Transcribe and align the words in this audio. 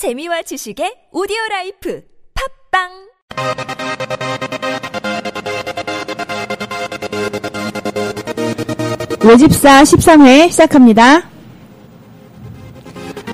재미와 0.00 0.40
지식의 0.48 1.12
오디오 1.12 1.36
life 1.50 2.00
팟빵 2.72 2.88
외집사 9.22 9.82
13회 9.82 10.50
시작합니다. 10.52 11.28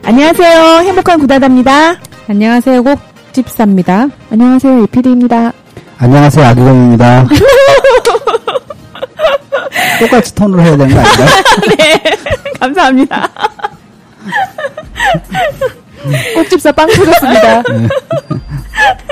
안녕하세요. 0.03 0.59
행복한 0.89 1.21
구다다입니다. 1.21 2.01
안녕하세요. 2.27 2.83
꼭집사입니다. 2.83 4.09
안녕하세요. 4.33 4.83
이피디입니다. 4.87 5.53
안녕하세요, 5.99 6.47
아기곰입니다. 6.47 7.29
똑같이 10.01 10.35
톤으로 10.35 10.63
해야 10.63 10.77
되는 10.77 10.93
거 10.93 11.01
아닌가요? 11.01 11.29
네. 11.79 12.03
감사합니다. 12.59 13.31
꼭집사 16.35 16.73
빵 16.73 16.87
터졌습니다. 16.89 17.63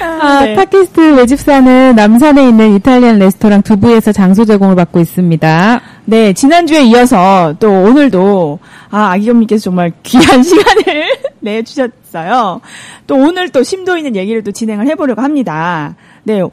아, 0.00 0.04
아, 0.04 0.54
팟캐스트 0.56 1.16
외집사는 1.16 1.94
남산에 1.94 2.48
있는 2.48 2.74
이탈리안 2.76 3.18
레스토랑 3.18 3.62
두부에서 3.62 4.10
장소 4.12 4.44
제공을 4.44 4.74
받고 4.74 5.00
있습니다. 5.00 5.80
네, 6.06 6.32
지난주에 6.32 6.82
이어서 6.84 7.54
또 7.60 7.68
오늘도 7.70 8.58
아, 8.90 9.12
아기경님께서 9.12 9.62
정말 9.64 9.92
귀한 10.02 10.42
시간을 10.42 11.06
내주셨어요. 11.40 12.60
또 13.06 13.14
오늘 13.16 13.48
또 13.50 13.62
심도 13.62 13.96
있는 13.96 14.16
얘기를 14.16 14.42
또 14.42 14.50
진행을 14.50 14.86
해보려고 14.88 15.20
합니다. 15.22 15.94
네, 16.24 16.40
오, 16.40 16.50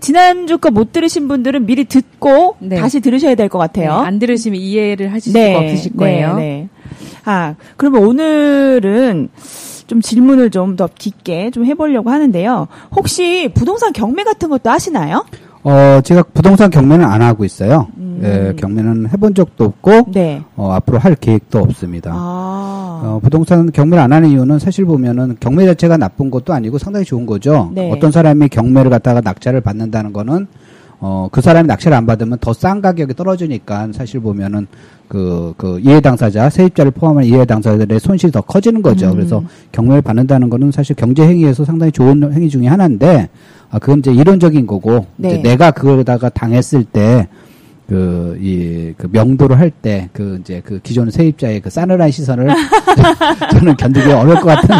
지난주 0.00 0.58
거 0.58 0.70
못 0.70 0.92
들으신 0.92 1.28
분들은 1.28 1.66
미리 1.66 1.84
듣고 1.84 2.56
네. 2.58 2.76
다시 2.80 3.00
들으셔야 3.00 3.34
될 3.34 3.48
것 3.48 3.58
같아요. 3.58 4.00
네, 4.00 4.06
안 4.06 4.18
들으시면 4.18 4.60
이해를 4.60 5.12
하실 5.12 5.32
수가 5.32 5.58
없으실 5.60 5.96
거예요. 5.96 6.36
네, 6.36 6.42
네. 6.42 6.68
아, 7.26 7.54
그러면 7.76 8.02
오늘은 8.04 9.28
좀 9.86 10.00
질문을 10.00 10.50
좀 10.50 10.76
더 10.76 10.88
깊게 10.92 11.50
좀 11.52 11.64
해보려고 11.64 12.10
하는데요. 12.10 12.68
혹시 12.94 13.50
부동산 13.54 13.92
경매 13.92 14.24
같은 14.24 14.48
것도 14.48 14.68
하시나요? 14.68 15.24
어, 15.62 16.00
제가 16.04 16.22
부동산 16.34 16.70
경매는 16.70 17.04
안 17.04 17.22
하고 17.22 17.44
있어요. 17.44 17.88
예, 18.22 18.54
경매는 18.56 19.08
해본 19.10 19.34
적도 19.34 19.64
없고, 19.64 19.90
음. 19.90 20.12
네. 20.12 20.42
어, 20.56 20.70
앞으로 20.72 20.98
할 20.98 21.14
계획도 21.14 21.58
없습니다. 21.58 22.12
아, 22.14 23.00
어, 23.04 23.20
부동산 23.22 23.70
경매를 23.72 24.02
안 24.02 24.12
하는 24.12 24.28
이유는 24.30 24.58
사실 24.58 24.84
보면은 24.84 25.36
경매 25.40 25.66
자체가 25.66 25.96
나쁜 25.96 26.30
것도 26.30 26.52
아니고 26.52 26.78
상당히 26.78 27.04
좋은 27.04 27.26
거죠. 27.26 27.70
네. 27.74 27.90
어떤 27.92 28.10
사람이 28.12 28.48
경매를 28.48 28.90
갖다가 28.90 29.20
낙찰을 29.20 29.60
받는다는 29.60 30.12
거는 30.12 30.46
어, 30.98 31.28
그 31.30 31.40
사람이 31.40 31.66
낙찰을 31.68 31.96
안 31.96 32.06
받으면 32.06 32.38
더 32.40 32.52
싼 32.52 32.80
가격이 32.80 33.14
떨어지니까 33.14 33.88
사실 33.92 34.20
보면은 34.20 34.66
그, 35.08 35.54
그 35.56 35.78
이해 35.80 36.00
당사자, 36.00 36.48
세입자를 36.50 36.90
포함한 36.90 37.24
이해 37.24 37.44
당사자들의 37.44 38.00
손실이 38.00 38.32
더 38.32 38.40
커지는 38.40 38.82
거죠. 38.82 39.12
그래서 39.12 39.42
경매를 39.72 40.02
받는다는 40.02 40.48
거는 40.50 40.72
사실 40.72 40.96
경제 40.96 41.22
행위에서 41.26 41.64
상당히 41.64 41.92
좋은 41.92 42.32
행위 42.32 42.48
중에 42.48 42.66
하나인데 42.66 43.28
아, 43.70 43.78
그건 43.78 43.98
이제 44.00 44.12
이론적인 44.12 44.66
거고 44.66 45.06
네. 45.16 45.28
이제 45.28 45.42
내가 45.42 45.70
그거다가 45.70 46.28
당했을 46.30 46.84
때 46.84 47.28
그, 47.88 48.36
이, 48.40 48.92
그 48.98 49.08
명도를 49.12 49.58
할 49.60 49.70
때, 49.70 50.08
그, 50.12 50.38
이제, 50.40 50.60
그 50.64 50.80
기존 50.82 51.08
세입자의 51.08 51.60
그 51.60 51.70
싸늘한 51.70 52.10
시선을 52.10 52.48
저는 53.52 53.76
견디기 53.76 54.10
어려울 54.10 54.40
것 54.40 54.46
같은 54.46 54.74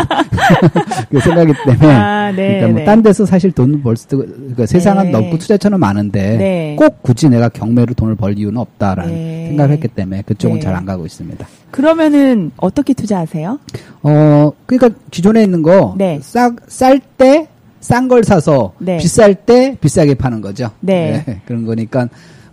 그 1.11 1.21
생각이 1.21 1.53
때문에. 1.65 1.95
아, 1.95 2.33
네, 2.33 2.37
그러니까 2.37 2.67
뭐, 2.69 2.79
네. 2.81 2.85
딴 2.85 3.03
데서 3.03 3.25
사실 3.25 3.53
돈 3.53 3.81
벌 3.83 3.97
수도, 3.97 4.25
그 4.57 4.67
세상은 4.67 5.05
네. 5.05 5.11
넓고 5.13 5.39
투자처는 5.39 5.79
많은데, 5.79 6.37
네. 6.37 6.77
꼭 6.77 7.03
굳이 7.03 7.29
내가 7.29 7.49
경매로 7.49 7.95
돈을 7.95 8.17
벌 8.17 8.37
이유는 8.37 8.57
없다라는 8.57 9.13
네. 9.13 9.47
생각을 9.49 9.73
했기 9.75 9.87
때문에 9.87 10.23
그쪽은 10.23 10.57
네. 10.57 10.61
잘안 10.63 10.85
가고 10.85 11.07
있습니다. 11.07 11.47
그러면은 11.71 12.51
어떻게 12.57 12.93
투자하세요? 12.93 13.61
어, 14.03 14.53
그러니까 14.67 14.99
기존에 15.13 15.45
있는 15.45 15.63
거, 15.63 15.95
네. 15.97 16.19
싹, 16.23 16.57
쌀 16.67 16.99
때, 17.17 17.47
싼 17.79 18.09
걸 18.09 18.25
사서, 18.25 18.73
네. 18.79 18.97
비쌀 18.97 19.35
때, 19.37 19.77
비싸게 19.81 20.15
파는 20.15 20.41
거죠. 20.41 20.71
네. 20.81 21.41
그런 21.47 21.65
거니까, 21.67 22.09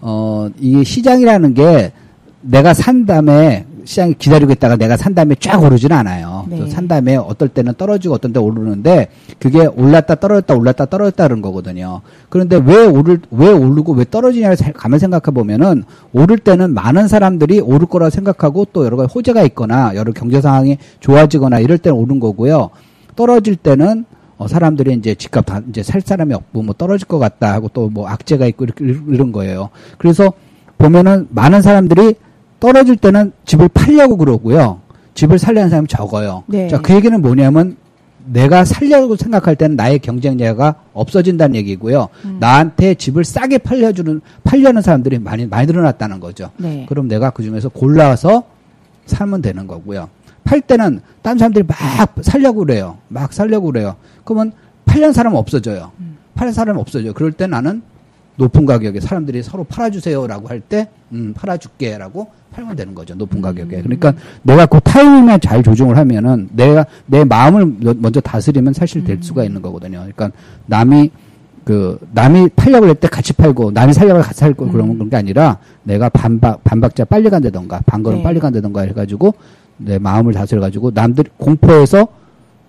어, 0.06 0.50
이 0.60 0.84
시장이라는 0.84 1.54
게 1.54 1.94
내가 2.42 2.74
산 2.74 3.06
다음에, 3.06 3.66
시장이 3.86 4.16
기다리고 4.16 4.52
있다가 4.52 4.76
내가 4.76 4.98
산 4.98 5.16
다음에 5.16 5.34
쫙 5.40 5.64
오르지는 5.64 5.96
않아요. 5.96 6.46
네. 6.50 6.60
그산 6.60 6.90
다음에 6.90 7.16
어떨 7.16 7.48
때는 7.48 7.74
떨어지고 7.78 8.14
어떤 8.14 8.34
때 8.34 8.40
오르는데, 8.42 9.08
그게 9.40 9.66
올랐다 9.66 10.16
떨어졌다 10.16 10.56
올랐다 10.56 10.88
떨어졌다 10.88 11.26
그런 11.26 11.42
거거든요. 11.42 12.02
그런데 12.28 12.58
왜 12.58 12.86
오를, 12.86 13.22
왜 13.32 13.50
오르고 13.50 13.94
왜 13.94 14.04
떨어지냐를 14.10 14.58
잘 14.58 14.74
가만 14.74 15.00
생각해 15.00 15.34
보면은, 15.34 15.86
오를 16.12 16.38
때는 16.38 16.74
많은 16.74 17.08
사람들이 17.08 17.62
오를 17.62 17.88
거라 17.88 18.10
생각하고 18.10 18.68
또 18.74 18.84
여러 18.84 18.98
가지 18.98 19.14
호재가 19.14 19.42
있거나, 19.44 19.96
여러 19.96 20.12
경제 20.12 20.42
상황이 20.42 20.78
좋아지거나 21.00 21.60
이럴 21.60 21.78
때는 21.78 21.98
오른 21.98 22.20
거고요. 22.20 22.72
떨어질 23.16 23.56
때는 23.56 24.04
어, 24.44 24.48
사람들이 24.48 24.94
이제 24.96 25.16
집값 25.16 25.46
다 25.46 25.62
이제 25.70 25.82
살 25.84 26.02
사람이 26.02 26.34
없고 26.34 26.62
뭐 26.64 26.76
떨어질 26.78 27.08
것 27.08 27.18
같다 27.20 27.54
하고 27.54 27.70
또 27.70 27.90
뭐 27.94 28.08
악재가 28.08 28.46
있고 28.48 28.66
이렇게 28.66 28.84
이런 28.86 29.32
거예요. 29.32 29.70
그래서 29.98 30.34
보면은 30.78 31.28
많은 31.30 31.62
사람들이 31.62 32.16
떨어질 32.60 32.96
때는 32.98 33.32
집을 33.46 33.70
팔려고 33.70 34.18
그러고요. 34.18 34.82
집을 35.14 35.38
살려는 35.38 35.70
사람이 35.70 35.88
적어요. 35.88 36.44
네. 36.48 36.68
자, 36.70 36.82
그 36.82 36.94
얘기는 36.94 37.22
뭐냐면 37.22 37.78
내가 38.26 38.64
살려고 38.66 39.16
생각할 39.16 39.56
때는 39.56 39.76
나의 39.76 40.00
경쟁자가 40.00 40.76
없어진다는 40.94 41.56
얘기고요. 41.58 42.08
음. 42.26 42.38
나한테 42.40 42.96
집을 42.96 43.24
싸게 43.26 43.60
팔려주는 43.60 44.22
팔려는 44.44 44.82
사람들이 44.82 45.20
많이 45.20 45.46
많이 45.46 45.68
늘어났다는 45.68 46.20
거죠. 46.20 46.50
네. 46.58 46.86
그럼 46.90 47.08
내가 47.10 47.30
그 47.32 47.44
중에서 47.44 47.70
골라서 47.70 48.44
사면 49.06 49.42
되는 49.42 49.68
거고요. 49.68 50.08
팔 50.44 50.62
때는 50.62 51.02
딴 51.22 51.38
사람들이 51.38 51.66
막 51.68 51.78
살려고 52.22 52.60
그래요. 52.60 52.98
막 53.08 53.34
살려고 53.34 53.68
그래요. 53.68 53.96
그러면 54.24 54.52
팔려는 54.86 55.14
사람 55.14 55.36
없어져요. 55.36 55.92
팔는 56.36 56.54
사람 56.54 56.78
없어져요. 56.78 57.14
그럴 57.14 57.32
때 57.32 57.48
나는 57.48 57.82
높은 58.36 58.66
가격에 58.66 59.00
사람들이 59.00 59.44
서로 59.44 59.64
팔아주세요라고 59.64 60.48
할 60.48 60.60
때, 60.60 60.90
음, 61.12 61.34
팔아줄게라고 61.36 62.28
팔면 62.52 62.76
되는 62.76 62.96
거죠. 62.96 63.14
높은 63.14 63.42
가격에. 63.42 63.82
그러니까 63.82 64.14
내가 64.42 64.66
그 64.66 64.80
타이밍에 64.82 65.38
잘 65.38 65.62
조정을 65.62 65.98
하면은 65.98 66.50
내가 66.52 66.86
내 67.06 67.24
마음을 67.24 67.76
먼저 67.98 68.20
다스리면 68.22 68.74
사실 68.74 69.04
될 69.04 69.20
수가 69.22 69.44
있는 69.44 69.62
거거든요. 69.62 70.00
그러니까 70.00 70.32
남이 70.66 71.12
그 71.64 71.98
남이 72.12 72.50
팔려고 72.56 72.88
할 72.88 72.96
때 72.96 73.08
같이 73.08 73.34
팔고 73.34 73.72
남이 73.72 73.94
살려고 73.94 74.22
같이 74.22 74.40
살고 74.40 74.68
그런 74.70 74.94
그런 74.96 75.10
게 75.10 75.16
아니라 75.16 75.60
내가 75.84 76.10
반박 76.10 76.64
반박자 76.64 77.06
빨리 77.06 77.30
간다던가 77.30 77.82
반걸음 77.86 78.18
네. 78.18 78.24
빨리 78.24 78.40
간다던가 78.40 78.82
해가지고 78.82 79.34
내 79.86 80.00
마음을 80.00 80.34
다스려가지고 80.34 80.92
남들 80.94 81.26
공포에서 81.38 82.08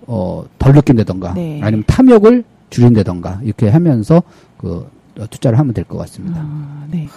어 0.07 0.43
덜 0.59 0.73
느낀다던가 0.73 1.33
네. 1.33 1.59
아니면 1.63 1.83
탐욕을 1.87 2.43
줄인다던가 2.69 3.39
이렇게 3.43 3.69
하면서 3.69 4.21
그 4.57 4.87
어, 5.19 5.25
투자를 5.29 5.57
하면 5.59 5.73
될 5.73 5.83
것 5.85 5.97
같습니다. 5.99 6.41
아, 6.43 6.83
네. 6.91 7.07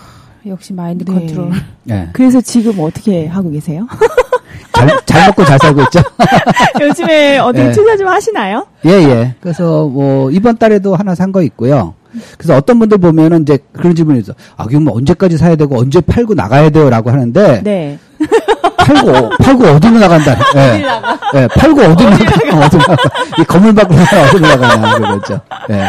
역시 0.47 0.73
마인드 0.73 1.05
네. 1.05 1.13
컨트롤. 1.13 1.51
예, 1.91 2.09
그래서 2.13 2.41
지금 2.41 2.79
어떻게 2.81 3.27
하고 3.27 3.51
계세요? 3.51 3.87
잘, 4.73 4.89
잘 5.05 5.27
먹고 5.27 5.45
잘 5.45 5.59
살고 5.59 5.83
있죠. 5.83 6.01
요즘에 6.81 7.39
어떻게 7.39 7.65
네. 7.65 7.73
투자 7.73 7.97
좀 7.97 8.07
하시나요? 8.07 8.67
예, 8.87 8.91
예. 8.91 9.35
그래서 9.41 9.87
뭐 9.89 10.31
이번 10.31 10.57
달에도 10.59 10.95
하나 10.95 11.15
산 11.15 11.33
거 11.33 11.43
있고요. 11.43 11.95
그래서 12.37 12.57
어떤 12.57 12.79
분들 12.79 12.99
보면은 12.99 13.43
이제 13.43 13.59
그런 13.73 13.95
질문이 13.95 14.21
있어. 14.21 14.33
아, 14.57 14.65
그럼 14.67 14.85
뭐 14.85 14.97
언제까지 14.97 15.37
사야 15.37 15.57
되고 15.57 15.79
언제 15.79 16.01
팔고 16.01 16.35
나가야 16.35 16.71
돼요라고 16.71 17.11
하는데 17.11 17.63
네. 17.63 17.99
팔고 18.79 19.31
팔고 19.39 19.65
어디로 19.67 19.99
나간다. 19.99 20.37
예. 20.57 20.85
예, 21.35 21.47
팔고 21.49 21.81
어디로 21.83 22.11
나가? 22.11 22.67
어디로 22.67 22.83
나가? 22.87 22.97
이 23.39 23.45
건물 23.45 23.75
밖으로 23.75 23.99
나가 23.99 24.23
어디로 24.25 24.41
나가냐 24.49 24.95
그거죠. 24.99 25.41
예. 25.71 25.85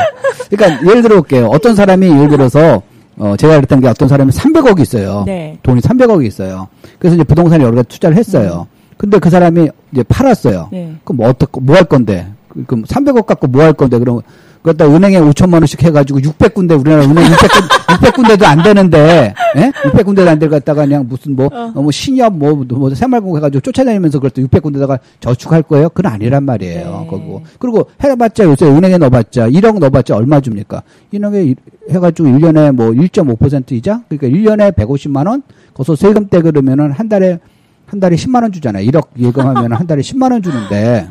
그러니까 0.50 0.85
예를 0.90 1.02
들어 1.02 1.16
볼게요. 1.16 1.47
어떤 1.47 1.75
사람이 1.75 2.08
예를 2.09 2.29
들어서 2.29 2.81
어 3.18 3.35
제가 3.38 3.56
그랬던 3.56 3.81
게 3.81 3.88
어떤 3.88 4.08
사람이 4.08 4.31
300억이 4.31 4.81
있어요. 4.81 5.24
네. 5.25 5.58
돈이 5.63 5.81
300억이 5.81 6.25
있어요. 6.25 6.68
그래서 7.00 7.16
이제 7.16 7.24
부동산에 7.24 7.63
여러 7.63 7.75
가지 7.78 7.88
투자를 7.90 8.18
했어요. 8.18 8.68
근데 8.97 9.18
그 9.19 9.29
사람이 9.29 9.69
이제 9.94 10.03
팔았어요. 10.03 10.69
네. 10.72 10.94
그럼 11.06 11.18
뭐 11.18 11.29
어떻게 11.29 11.59
뭐 11.62 11.75
할 11.75 11.85
건데? 11.85 12.28
그럼 12.67 12.84
300억 12.84 13.26
갖고 13.26 13.47
뭐 13.47 13.64
할 13.64 13.73
건데? 13.73 13.97
그럼 13.97 14.22
그것다 14.69 14.87
은행에 14.93 15.19
5천만 15.19 15.53
원씩 15.55 15.81
해가지고 15.83 16.19
600군데 16.19 16.79
우리나라 16.79 17.03
은행 17.03 17.23
600군 17.25 17.69
600군데도 17.89 18.43
안 18.45 18.61
되는데, 18.61 19.33
예? 19.57 19.71
600군데도 19.89 20.27
안 20.27 20.37
될 20.39 20.49
갖다가 20.49 20.83
그냥 20.85 21.05
무슨 21.07 21.35
뭐, 21.35 21.47
어. 21.47 21.71
어, 21.75 21.81
뭐 21.81 21.91
신협 21.91 22.37
뭐, 22.37 22.53
뭐 22.53 22.93
새마을공 22.93 23.35
해가지고 23.37 23.61
쫓아다니면서 23.61 24.19
또 24.19 24.29
600군데다가 24.29 24.99
저축할 25.19 25.63
거예요? 25.63 25.89
그건 25.89 26.11
아니란 26.13 26.43
말이에요. 26.43 26.99
네. 27.01 27.07
그거. 27.09 27.41
그리고 27.57 27.89
해봤자 28.03 28.43
요새 28.43 28.66
은행에 28.67 28.97
넣어봤자 28.99 29.49
1억 29.49 29.79
넣어봤자 29.79 30.16
얼마 30.16 30.39
줍니까? 30.39 30.83
1억에 31.13 31.47
일- 31.47 31.55
해가지고 31.89 32.29
1년에 32.29 32.71
뭐 32.71 32.91
1.5% 32.91 33.71
이자? 33.73 34.01
그러니까 34.07 34.27
1년에 34.27 34.75
150만 34.75 35.27
원? 35.27 35.41
거기서 35.73 35.95
세금 35.95 36.27
떼 36.29 36.41
그러면은 36.41 36.91
한 36.91 37.09
달에 37.09 37.39
한 37.87 37.99
달에 37.99 38.16
10만 38.16 38.43
원 38.43 38.51
주잖아요. 38.51 38.85
1억 38.91 39.07
예금하면 39.17 39.73
한 39.73 39.87
달에 39.87 40.01
10만 40.03 40.31
원 40.31 40.41
주는데 40.43 41.07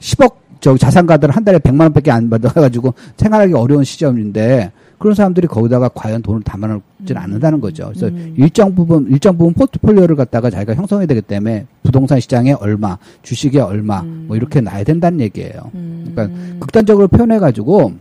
10억 0.00 0.34
저 0.66 0.76
자산가들 0.76 1.30
한 1.30 1.44
달에 1.44 1.58
100만 1.60 1.82
원밖에 1.82 2.10
안 2.10 2.28
받아가지고 2.28 2.92
생활하기 3.16 3.52
어려운 3.54 3.84
시점인데 3.84 4.72
그런 4.98 5.14
사람들이 5.14 5.46
거기다가 5.46 5.88
과연 5.94 6.22
돈을 6.22 6.42
담아놓지는 6.42 7.22
않는다는 7.22 7.60
거죠. 7.60 7.86
그래서 7.86 8.08
음. 8.08 8.34
일정 8.36 8.74
부분 8.74 9.06
일정 9.08 9.38
부분 9.38 9.54
포트폴리오를 9.54 10.16
갖다가 10.16 10.50
자기가 10.50 10.74
형성해야 10.74 11.06
되기 11.06 11.20
때문에 11.20 11.66
부동산 11.84 12.18
시장에 12.18 12.54
얼마, 12.54 12.98
주식에 13.22 13.60
얼마 13.60 14.02
뭐 14.02 14.34
이렇게 14.34 14.60
놔야 14.60 14.82
된다는 14.82 15.20
얘기예요. 15.20 15.70
음. 15.76 16.10
그러니까 16.12 16.36
극단적으로 16.58 17.06
표현해 17.06 17.38
가지고 17.38 17.92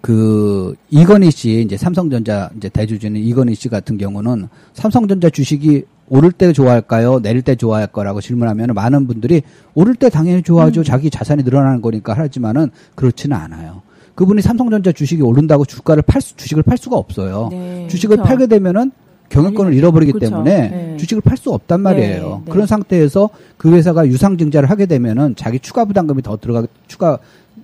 그 0.00 0.74
이건희 0.90 1.30
씨 1.30 1.60
이제 1.60 1.76
삼성전자 1.76 2.50
이제 2.56 2.68
대주주는 2.68 3.20
이건희 3.20 3.54
씨 3.54 3.68
같은 3.68 3.98
경우는 3.98 4.48
삼성전자 4.72 5.28
주식이 5.28 5.84
오를 6.08 6.32
때 6.32 6.52
좋아할까요? 6.52 7.20
내릴 7.20 7.42
때 7.42 7.54
좋아할 7.54 7.86
거라고 7.88 8.20
질문하면 8.20 8.68
많은 8.74 9.06
분들이 9.06 9.42
오를 9.74 9.94
때 9.94 10.08
당연히 10.08 10.42
좋아하죠. 10.42 10.84
자기 10.84 11.10
자산이 11.10 11.42
늘어나는 11.42 11.82
거니까 11.82 12.14
하지만은 12.14 12.70
그렇지는 12.94 13.36
않아요. 13.36 13.82
그분이 14.14 14.42
삼성전자 14.42 14.90
주식이 14.90 15.22
오른다고 15.22 15.64
주가를 15.64 16.02
팔 16.02 16.20
수, 16.20 16.36
주식을 16.36 16.62
팔 16.62 16.76
수가 16.76 16.96
없어요. 16.96 17.48
네, 17.52 17.86
주식을 17.88 18.16
그렇죠. 18.16 18.28
팔게 18.28 18.46
되면은 18.46 18.90
경영권을 19.28 19.74
잃어버리기 19.74 20.12
그렇죠. 20.12 20.30
때문에 20.30 20.68
네. 20.68 20.96
주식을 20.96 21.20
팔 21.20 21.36
수 21.36 21.52
없단 21.52 21.80
말이에요. 21.80 22.28
네, 22.28 22.44
네. 22.46 22.50
그런 22.50 22.66
상태에서 22.66 23.28
그 23.56 23.72
회사가 23.72 24.06
유상증자를 24.06 24.70
하게 24.70 24.86
되면은 24.86 25.34
자기 25.36 25.60
추가 25.60 25.84
부담금이 25.84 26.22
더 26.22 26.36
들어가 26.36 26.66
추가 26.86 27.18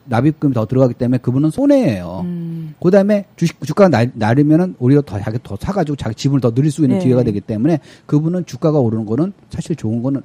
납입금이 0.04 0.54
더 0.54 0.66
들어가기 0.66 0.94
때문에 0.94 1.18
그분은 1.18 1.50
손해예요. 1.50 2.22
음. 2.24 2.74
그다음에 2.82 3.26
주식 3.36 3.60
주가가 3.64 3.88
날, 3.88 4.10
나르면은 4.14 4.74
오히려 4.78 5.02
더 5.02 5.18
자기 5.18 5.38
더 5.42 5.56
사가지고 5.58 5.96
자기 5.96 6.14
지분을 6.14 6.40
더 6.40 6.52
늘릴 6.52 6.70
수 6.70 6.82
있는 6.82 6.98
네. 6.98 7.04
기회가 7.04 7.22
되기 7.22 7.40
때문에 7.40 7.80
그분은 8.06 8.46
주가가 8.46 8.78
오르는 8.78 9.06
거는 9.06 9.32
사실 9.50 9.76
좋은 9.76 10.02
거는 10.02 10.22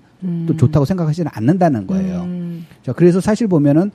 또 0.48 0.57
좋다고 0.57 0.86
생각하지는 0.86 1.31
않는다는 1.33 1.88
거예요. 1.88 2.21
음. 2.24 2.66
자, 2.83 2.94
그래서 2.94 3.21
사실 3.21 3.48
보면은 3.48 3.92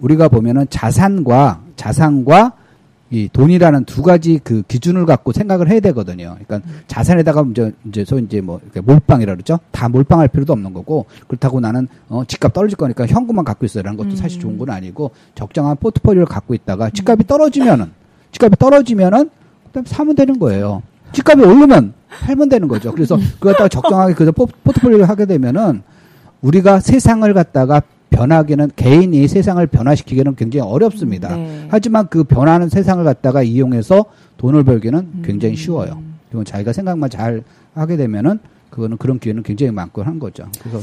우리가 0.00 0.28
보면은 0.28 0.66
자산과 0.68 1.62
자산과 1.76 2.52
이 3.12 3.28
돈이라는 3.30 3.84
두 3.84 4.02
가지 4.02 4.40
그 4.42 4.62
기준을 4.66 5.04
갖고 5.04 5.32
생각을 5.32 5.68
해야 5.70 5.80
되거든요. 5.80 6.34
그러니까 6.46 6.66
자산에다가 6.86 7.44
이제 7.50 7.70
이제 7.86 8.04
소 8.06 8.18
이제 8.18 8.40
뭐 8.40 8.58
이렇게 8.64 8.80
몰빵이라 8.80 9.34
그러죠. 9.34 9.58
다 9.70 9.86
몰빵할 9.90 10.28
필요도 10.28 10.50
없는 10.54 10.72
거고 10.72 11.04
그렇다고 11.28 11.60
나는 11.60 11.88
어 12.08 12.24
집값 12.26 12.54
떨어질 12.54 12.78
거니까 12.78 13.06
현금만 13.06 13.44
갖고 13.44 13.66
있어라는 13.66 13.98
것도 13.98 14.16
사실 14.16 14.40
좋은 14.40 14.56
건 14.56 14.70
아니고 14.70 15.10
적정한 15.34 15.76
포트폴리오를 15.76 16.24
갖고 16.24 16.54
있다가 16.54 16.88
집값이 16.88 17.26
떨어지면은 17.26 17.90
집값이 18.30 18.56
떨어지면은 18.58 19.28
그다음 19.66 19.84
사면 19.84 20.14
되는 20.16 20.38
거예요. 20.38 20.82
집값이 21.12 21.44
오르면 21.44 21.92
팔면 22.08 22.48
되는 22.48 22.66
거죠. 22.66 22.92
그래서 22.92 23.16
그걸 23.34 23.52
갖다가 23.52 23.68
적정하게 23.68 24.14
그래서 24.14 24.32
포- 24.32 24.46
포트폴리오를 24.64 25.06
하게 25.06 25.26
되면은 25.26 25.82
우리가 26.40 26.80
세상을 26.80 27.30
갖다가 27.34 27.82
변하기는 28.12 28.70
개인이 28.76 29.26
세상을 29.26 29.66
변화시키기는 29.66 30.36
굉장히 30.36 30.68
어렵습니다. 30.70 31.34
네. 31.34 31.66
하지만 31.68 32.06
그 32.08 32.22
변하는 32.24 32.68
세상을 32.68 33.02
갖다가 33.04 33.42
이용해서 33.42 34.04
돈을 34.36 34.62
벌기는 34.64 35.22
굉장히 35.22 35.56
쉬워요. 35.56 36.00
그리고 36.30 36.44
자기가 36.44 36.72
생각만 36.72 37.10
잘 37.10 37.42
하게 37.74 37.96
되면은 37.96 38.38
그거는 38.70 38.96
그런 38.98 39.18
기회는 39.18 39.42
굉장히 39.42 39.72
많고 39.72 40.02
한 40.02 40.18
거죠. 40.18 40.44
그래서 40.62 40.78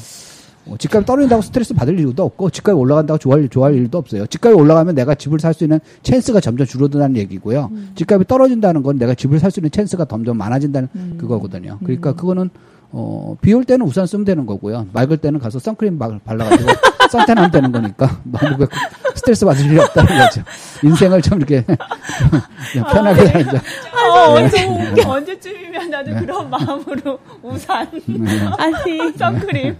어, 0.67 0.75
집값이 0.77 1.05
떨어진다고 1.05 1.41
스트레스 1.41 1.73
받을 1.73 1.97
이유도 1.99 2.23
없고 2.23 2.49
집값이 2.49 2.75
올라간다고 2.77 3.17
좋아할 3.17 3.47
좋아할 3.49 3.73
일도 3.75 3.97
없어요. 3.97 4.27
집값이 4.27 4.55
올라가면 4.55 4.93
내가 4.93 5.15
집을 5.15 5.39
살 5.39 5.53
수 5.53 5.63
있는 5.63 5.79
찬스가 6.03 6.39
점점 6.41 6.67
줄어든다는 6.67 7.15
얘기고요. 7.17 7.71
집값이 7.95 8.25
떨어진다는 8.27 8.83
건 8.83 8.97
내가 8.99 9.15
집을 9.15 9.39
살 9.39 9.49
수 9.51 9.59
있는 9.59 9.71
찬스가 9.71 10.05
점점 10.05 10.37
많아진다는 10.37 10.89
그거거든요. 11.17 11.79
그러니까 11.83 12.13
그거는 12.13 12.49
어, 12.91 13.35
비 13.41 13.53
올 13.53 13.63
때는 13.65 13.85
우산 13.85 14.05
쓰면 14.07 14.25
되는 14.25 14.45
거고요. 14.47 14.87
맑을 14.93 15.17
때는 15.17 15.39
가서 15.39 15.59
선크림 15.59 15.97
바- 15.99 16.19
발라가지고 16.25 16.69
선탠하면 17.09 17.51
되는 17.51 17.71
거니까 17.71 18.19
너무 18.23 18.57
그 18.57 18.67
스트레스 19.15 19.45
받을 19.45 19.65
일이 19.65 19.79
없다는 19.79 20.17
거죠. 20.17 20.43
인생을 20.83 21.21
좀 21.21 21.37
이렇게 21.39 21.63
그냥 21.63 22.87
편하게 22.91 23.25
살자. 23.25 23.61
아, 23.93 24.27
언제, 24.29 24.65
언제쯤이면 25.03 25.89
나도 25.89 26.15
그런 26.15 26.49
마음으로 26.49 27.19
우산, 27.41 27.87
네. 28.05 28.47
아니, 28.57 29.11
선크림. 29.17 29.75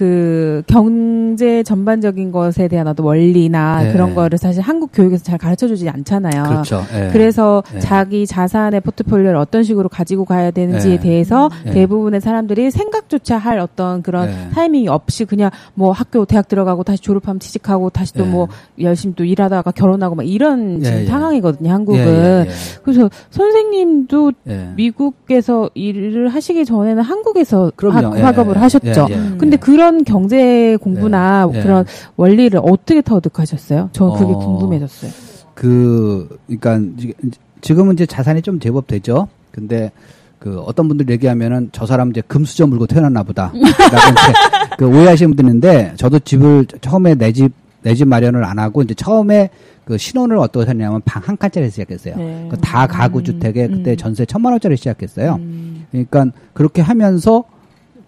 그 0.00 0.62
경제 0.66 1.62
전반적인 1.62 2.32
것에 2.32 2.68
대한 2.68 2.86
어떤 2.88 3.04
원리나 3.04 3.82
네. 3.82 3.92
그런 3.92 4.14
거를 4.14 4.38
사실 4.38 4.62
한국 4.62 4.92
교육에서 4.94 5.22
잘 5.22 5.36
가르쳐 5.36 5.68
주지 5.68 5.90
않잖아요. 5.90 6.44
그렇죠. 6.44 6.82
예. 6.94 7.10
그래서 7.12 7.62
네. 7.70 7.80
자기 7.80 8.26
자산의 8.26 8.80
포트폴리오를 8.80 9.36
어떤 9.36 9.62
식으로 9.62 9.90
가지고 9.90 10.24
가야 10.24 10.52
되는지에 10.52 10.96
네. 10.96 11.00
대해서 11.02 11.50
네. 11.66 11.72
대부분의 11.72 12.22
사람들이 12.22 12.70
생각조차 12.70 13.36
할 13.36 13.58
어떤 13.58 14.00
그런 14.02 14.28
네. 14.28 14.48
타이밍이 14.54 14.88
없이 14.88 15.26
그냥 15.26 15.50
뭐 15.74 15.92
학교 15.92 16.24
대학 16.24 16.48
들어가고 16.48 16.82
다시 16.82 17.02
졸업하면 17.02 17.38
취직하고 17.38 17.90
다시 17.90 18.14
또 18.14 18.24
네. 18.24 18.30
뭐 18.30 18.48
열심히 18.80 19.14
또 19.16 19.24
일하다가 19.24 19.72
결혼하고 19.72 20.14
막 20.14 20.26
이런 20.26 20.82
지금 20.82 20.98
예, 20.98 21.02
예. 21.02 21.06
상황이거든요. 21.06 21.70
한국은. 21.70 22.00
예, 22.00 22.46
예, 22.46 22.48
그래서 22.82 23.10
선생님도 23.28 24.32
예. 24.48 24.52
예. 24.52 24.68
미국에서 24.76 25.68
일을 25.74 26.28
하시기 26.28 26.64
전에는 26.64 27.02
한국에서. 27.02 27.70
학- 27.90 28.16
예, 28.16 28.22
학업을 28.22 28.54
예. 28.56 28.60
하셨죠. 28.60 29.06
예, 29.10 29.14
예. 29.14 29.36
근데 29.36 29.56
그런 29.56 29.89
경제 30.04 30.76
공부나 30.80 31.48
예, 31.52 31.58
예. 31.58 31.62
그런 31.62 31.84
원리를 32.16 32.58
어떻게 32.62 33.02
터득하셨어요? 33.02 33.90
전 33.92 34.12
그게 34.12 34.32
어. 34.32 34.38
궁금해졌어요. 34.38 35.10
그, 35.54 36.38
그러니까 36.46 36.80
지- 36.98 37.14
지금은 37.60 37.94
이제 37.94 38.06
자산이 38.06 38.42
좀 38.42 38.58
제법 38.60 38.86
되죠. 38.86 39.28
근데 39.52 39.90
그 40.38 40.58
어떤 40.60 40.88
분들 40.88 41.10
얘기하면은 41.10 41.68
저 41.72 41.84
사람 41.84 42.10
이제 42.10 42.22
금수저 42.26 42.66
물고 42.66 42.86
태어났나 42.86 43.22
보다. 43.22 43.52
그 44.78 44.86
오해하시는 44.86 45.30
분들 45.34 45.44
있는데 45.44 45.92
저도 45.96 46.18
집을 46.20 46.66
처음에 46.80 47.14
내 47.14 47.32
집, 47.32 47.52
내 47.82 47.94
집 47.94 48.08
마련을 48.08 48.44
안 48.44 48.58
하고 48.58 48.80
이제 48.82 48.94
처음에 48.94 49.50
그 49.84 49.98
신혼을 49.98 50.38
어떻게 50.38 50.70
했냐면 50.70 51.02
방 51.04 51.22
한 51.26 51.36
칸짜리 51.36 51.68
시작했어요. 51.70 52.14
네. 52.16 52.48
그 52.50 52.56
다 52.58 52.86
가구 52.86 53.22
주택에 53.22 53.66
그때 53.68 53.92
음. 53.92 53.96
전세 53.96 54.24
천만 54.24 54.52
원짜리 54.52 54.76
시작했어요. 54.76 55.34
음. 55.40 55.84
그러니까 55.90 56.26
그렇게 56.54 56.80
하면서 56.80 57.44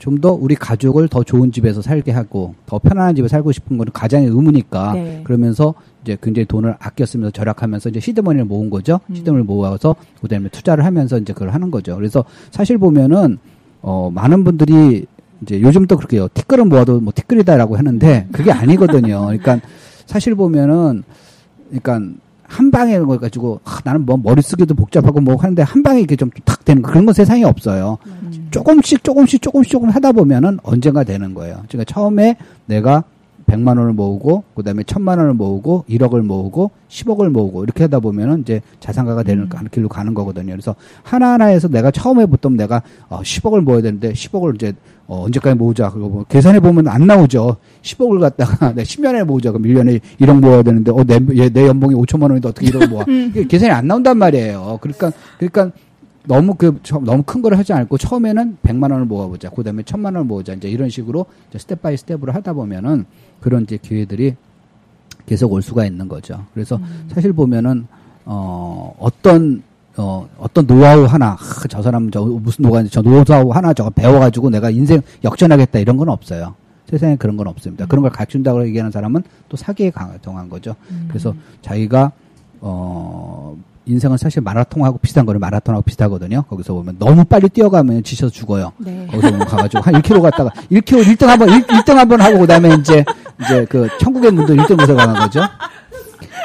좀 0.02 0.20
더 0.20 0.32
우리 0.32 0.56
가족을 0.56 1.06
더 1.06 1.22
좋은 1.22 1.52
집에서 1.52 1.80
살게 1.80 2.10
하고 2.10 2.54
더 2.66 2.78
편안한 2.78 3.14
집에 3.14 3.28
살고 3.28 3.52
싶은 3.52 3.78
거는 3.78 3.92
가장의 3.92 4.28
의무니까 4.28 4.92
네. 4.94 5.20
그러면서 5.22 5.74
이제 6.02 6.16
굉장히 6.20 6.46
돈을 6.46 6.74
아껴 6.80 7.06
쓰면서 7.06 7.30
절약하면서 7.30 7.90
이제 7.90 8.00
시드머니를 8.00 8.44
모은 8.44 8.68
거죠. 8.68 8.98
시드머니를 9.14 9.44
모아서 9.44 9.94
그다음에 10.20 10.48
투자를 10.48 10.84
하면서 10.84 11.18
이제 11.18 11.32
그걸 11.32 11.50
하는 11.50 11.70
거죠. 11.70 11.94
그래서 11.94 12.24
사실 12.50 12.78
보면은 12.78 13.38
어 13.80 14.10
많은 14.12 14.42
분들이 14.42 15.06
이제 15.42 15.60
요즘 15.60 15.86
또 15.86 15.96
그렇게요. 15.96 16.26
티끌은 16.34 16.68
모아도 16.68 17.00
뭐 17.00 17.12
티끌이다라고 17.14 17.76
하는데 17.76 18.26
그게 18.32 18.50
아니거든요. 18.50 19.26
그러니까 19.26 19.60
사실 20.06 20.34
보면은 20.34 21.04
그러니까 21.68 22.00
한 22.52 22.70
방에 22.70 22.98
걸 22.98 23.18
가지고 23.18 23.60
아, 23.64 23.78
나는 23.82 24.04
뭐 24.04 24.18
머리 24.22 24.42
쓰기도 24.42 24.74
복잡하고 24.74 25.20
뭐 25.20 25.36
하는데 25.36 25.62
한 25.62 25.82
방에 25.82 26.00
이렇게 26.00 26.16
좀 26.16 26.30
탁 26.44 26.64
되는 26.64 26.82
거, 26.82 26.90
그런 26.90 27.06
건 27.06 27.14
세상에 27.14 27.44
없어요. 27.44 27.96
조금씩 28.50 29.02
조금씩 29.02 29.40
조금씩 29.40 29.72
조금 29.72 29.88
하다 29.88 30.12
보면은 30.12 30.58
언젠가 30.62 31.02
되는 31.02 31.32
거예요. 31.34 31.62
그러니까 31.68 31.84
처음에 31.92 32.36
내가 32.66 33.04
100만 33.46 33.78
원을 33.78 33.92
모으고 33.94 34.44
그다음에 34.54 34.82
1000만 34.82 35.18
원을 35.18 35.34
모으고 35.34 35.84
1억을 35.88 36.22
모으고 36.22 36.70
10억을 36.88 37.28
모으고 37.30 37.64
이렇게 37.64 37.84
하다 37.84 38.00
보면은 38.00 38.40
이제 38.42 38.60
자산가가 38.80 39.22
되는 39.24 39.48
가는 39.48 39.68
길로 39.70 39.88
가는 39.88 40.14
거거든요. 40.14 40.52
그래서 40.52 40.74
하나하나에서 41.02 41.68
내가 41.68 41.90
처음에 41.90 42.26
보통 42.26 42.56
내가 42.56 42.82
어, 43.08 43.20
10억을 43.20 43.60
모아야 43.60 43.82
되는데 43.82 44.12
10억을 44.12 44.54
이제 44.54 44.72
어, 45.12 45.24
언제까지 45.24 45.56
모으자. 45.56 45.90
그거 45.90 46.08
뭐 46.08 46.24
계산해 46.24 46.60
보면 46.60 46.88
안 46.88 47.06
나오죠. 47.06 47.56
10억을 47.82 48.18
갖다가 48.20 48.72
내 48.74 48.82
10년에 48.82 49.24
모으자. 49.24 49.52
그럼 49.52 49.64
1년에 49.64 50.00
1억 50.20 50.40
모아야 50.40 50.62
되는데 50.62 50.90
어, 50.90 51.04
내, 51.04 51.18
얘, 51.36 51.50
내 51.50 51.66
연봉이 51.66 51.94
5천만 51.94 52.22
원인데 52.22 52.48
어떻게 52.48 52.70
1억 52.70 52.88
모아. 52.88 53.04
이게 53.28 53.46
계산이 53.46 53.70
안 53.70 53.86
나온단 53.86 54.16
말이에요. 54.16 54.78
그러니까 54.80 55.12
그러니까 55.38 55.70
너무 56.26 56.54
그 56.54 56.78
처- 56.82 57.00
너무 57.00 57.22
큰 57.24 57.42
거를 57.42 57.58
하지 57.58 57.74
않고 57.74 57.98
처음에는 57.98 58.56
100만 58.62 58.90
원을 58.90 59.04
모아보자. 59.04 59.50
그다음에 59.50 59.82
1000만 59.82 60.06
원을 60.06 60.24
모으자. 60.24 60.54
이제 60.54 60.68
이런 60.70 60.88
식으로 60.88 61.26
이제 61.50 61.58
step 61.58 61.82
by 61.82 61.96
step으로 61.98 62.32
하다 62.32 62.54
보면은 62.54 63.04
그런 63.40 63.64
이제 63.64 63.76
기회들이 63.76 64.36
계속 65.26 65.52
올 65.52 65.60
수가 65.60 65.84
있는 65.84 66.08
거죠. 66.08 66.44
그래서 66.54 66.80
사실 67.08 67.32
보면은 67.34 67.86
어 68.24 68.94
어떤 68.98 69.62
어 69.96 70.26
어떤 70.38 70.66
노하우 70.66 71.04
하나 71.04 71.30
하, 71.38 71.68
저 71.68 71.82
사람 71.82 72.10
저 72.10 72.22
무슨 72.22 72.62
노하우 72.62 72.88
저 72.88 73.02
노하우 73.02 73.50
하나 73.50 73.72
저거 73.74 73.90
배워가지고 73.90 74.50
내가 74.50 74.70
인생 74.70 75.00
역전하겠다 75.22 75.78
이런 75.80 75.96
건 75.96 76.08
없어요. 76.08 76.54
세상에 76.88 77.16
그런 77.16 77.36
건 77.36 77.46
없습니다. 77.48 77.86
그런 77.86 78.02
걸 78.02 78.10
갖춘다고 78.10 78.64
얘기하는 78.66 78.90
사람은 78.90 79.22
또 79.48 79.56
사기에 79.56 79.90
강- 79.90 80.18
당한 80.22 80.48
거죠. 80.48 80.74
그래서 81.08 81.34
자기가 81.62 82.12
어 82.60 83.56
인생은 83.84 84.16
사실 84.16 84.40
마라톤하고 84.42 84.98
비슷한 84.98 85.26
거는 85.26 85.40
마라톤하고 85.40 85.82
비슷하거든요. 85.82 86.42
거기서 86.48 86.72
보면 86.74 86.96
너무 86.98 87.24
빨리 87.24 87.48
뛰어가면 87.48 88.04
지쳐서 88.04 88.30
죽어요. 88.32 88.72
네. 88.78 89.06
거기서 89.10 89.30
보면 89.32 89.46
가가지고 89.46 89.82
한 89.82 89.94
1km 89.94 90.22
갔다가 90.22 90.50
1km 90.70 91.04
1등 91.16 91.26
한번 91.26 91.48
1, 91.50 91.64
등 91.84 91.98
한번 91.98 92.20
하고 92.20 92.38
그다음에 92.40 92.74
이제 92.78 93.04
이제 93.44 93.64
그 93.68 93.88
천국의 93.98 94.30
문도 94.30 94.54
1등에서 94.54 94.94
가는 94.96 95.14
거죠. 95.14 95.40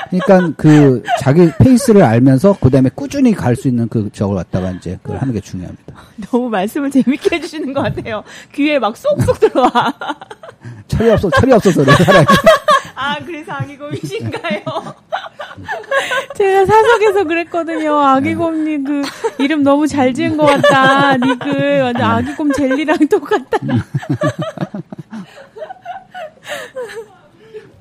그러니까 0.09 0.53
그 0.57 1.03
자기 1.19 1.51
페이스를 1.59 2.03
알면서 2.03 2.57
그다음에 2.59 2.89
꾸준히 2.93 3.33
갈 3.33 3.55
수 3.55 3.67
있는 3.67 3.87
그 3.89 4.09
저걸 4.13 4.35
갖다가 4.37 4.69
이제 4.71 4.99
그걸 5.01 5.17
하는 5.19 5.33
게 5.33 5.39
중요합니다. 5.41 5.93
너무 6.31 6.49
말씀을 6.49 6.91
재밌게 6.91 7.37
해주시는 7.37 7.73
것 7.73 7.81
같아요. 7.81 8.23
귀에 8.53 8.77
막 8.79 8.95
쏙쏙 8.95 9.39
들어와. 9.39 9.93
철이 10.87 11.09
없어 11.09 11.29
철이 11.31 11.51
없어서 11.53 11.83
그래 11.83 11.95
사람이. 11.95 12.25
아, 12.95 13.15
그래서 13.25 13.51
아기곰이신가요? 13.53 14.61
제가 16.35 16.65
사석에서 16.65 17.23
그랬거든요. 17.25 17.99
아기곰님 17.99 18.83
그 18.83 19.01
이름 19.39 19.63
너무 19.63 19.87
잘 19.87 20.13
지은 20.13 20.37
것 20.37 20.45
같다. 20.45 21.17
니그 21.17 21.79
완전 21.81 22.03
아기곰 22.03 22.51
젤리랑 22.53 23.07
똑같다. 23.07 23.57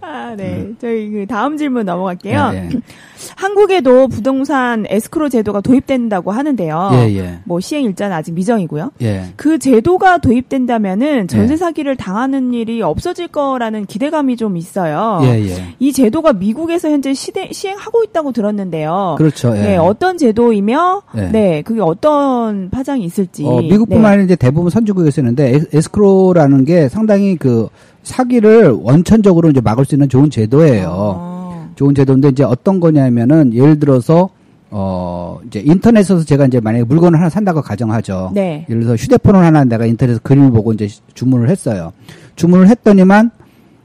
아, 0.08 0.34
네. 0.36 0.70
저희 0.80 1.10
그 1.10 1.26
다음 1.26 1.56
질문 1.56 1.84
넘어갈게요. 1.86 2.50
예, 2.54 2.56
예. 2.56 2.68
한국에도 3.36 4.06
부동산 4.08 4.84
에스크로 4.88 5.28
제도가 5.28 5.60
도입된다고 5.60 6.30
하는데요. 6.30 6.90
예, 6.92 7.16
예. 7.16 7.38
뭐 7.44 7.58
시행 7.60 7.84
일자는 7.84 8.14
아직 8.16 8.32
미정이고요. 8.32 8.92
예. 9.02 9.24
그 9.36 9.58
제도가 9.58 10.18
도입된다면은 10.18 11.26
전세 11.28 11.54
예. 11.54 11.56
사기를 11.56 11.96
당하는 11.96 12.54
일이 12.54 12.82
없어질 12.82 13.28
거라는 13.28 13.86
기대감이 13.86 14.36
좀 14.36 14.56
있어요. 14.56 15.20
예, 15.24 15.44
예. 15.48 15.74
이 15.80 15.92
제도가 15.92 16.34
미국에서 16.34 16.88
현재 16.90 17.12
시대, 17.14 17.48
시행하고 17.52 18.04
있다고 18.04 18.32
들었는데요. 18.32 19.16
그렇죠. 19.18 19.56
예. 19.56 19.60
네, 19.62 19.76
어떤 19.76 20.18
제도이며, 20.18 21.02
예. 21.16 21.22
네, 21.32 21.62
그게 21.62 21.80
어떤 21.80 22.70
파장이 22.70 23.04
있을지. 23.04 23.44
어, 23.44 23.60
미국뿐만 23.60 24.02
네. 24.02 24.08
아니라 24.08 24.22
이제 24.24 24.36
대부분 24.36 24.70
선진국에 24.70 25.10
쓰는데 25.10 25.52
es- 25.54 25.68
escrow라는 25.72 26.64
게 26.64 26.88
상당히 26.88 27.36
그 27.36 27.68
사기를 28.06 28.70
원천적으로 28.70 29.50
이제 29.50 29.60
막을 29.60 29.84
수 29.84 29.96
있는 29.96 30.08
좋은 30.08 30.30
제도예요. 30.30 30.88
어. 30.90 31.70
좋은 31.74 31.94
제도인데 31.94 32.28
이제 32.28 32.44
어떤 32.44 32.78
거냐면은 32.78 33.52
예를 33.52 33.80
들어서 33.80 34.30
어 34.70 35.40
이제 35.46 35.60
인터넷에서 35.60 36.24
제가 36.24 36.46
이제 36.46 36.60
만약에 36.60 36.84
물건을 36.84 37.18
하나 37.18 37.28
산다고 37.28 37.60
가정하죠. 37.62 38.30
네. 38.32 38.64
예를 38.68 38.82
들어서 38.82 39.02
휴대폰을 39.02 39.40
하나 39.40 39.64
내가 39.64 39.86
인터넷에서 39.86 40.20
그림을 40.22 40.52
보고 40.52 40.72
이제 40.72 40.88
주문을 41.14 41.50
했어요. 41.50 41.92
주문을 42.36 42.68
했더니만 42.68 43.32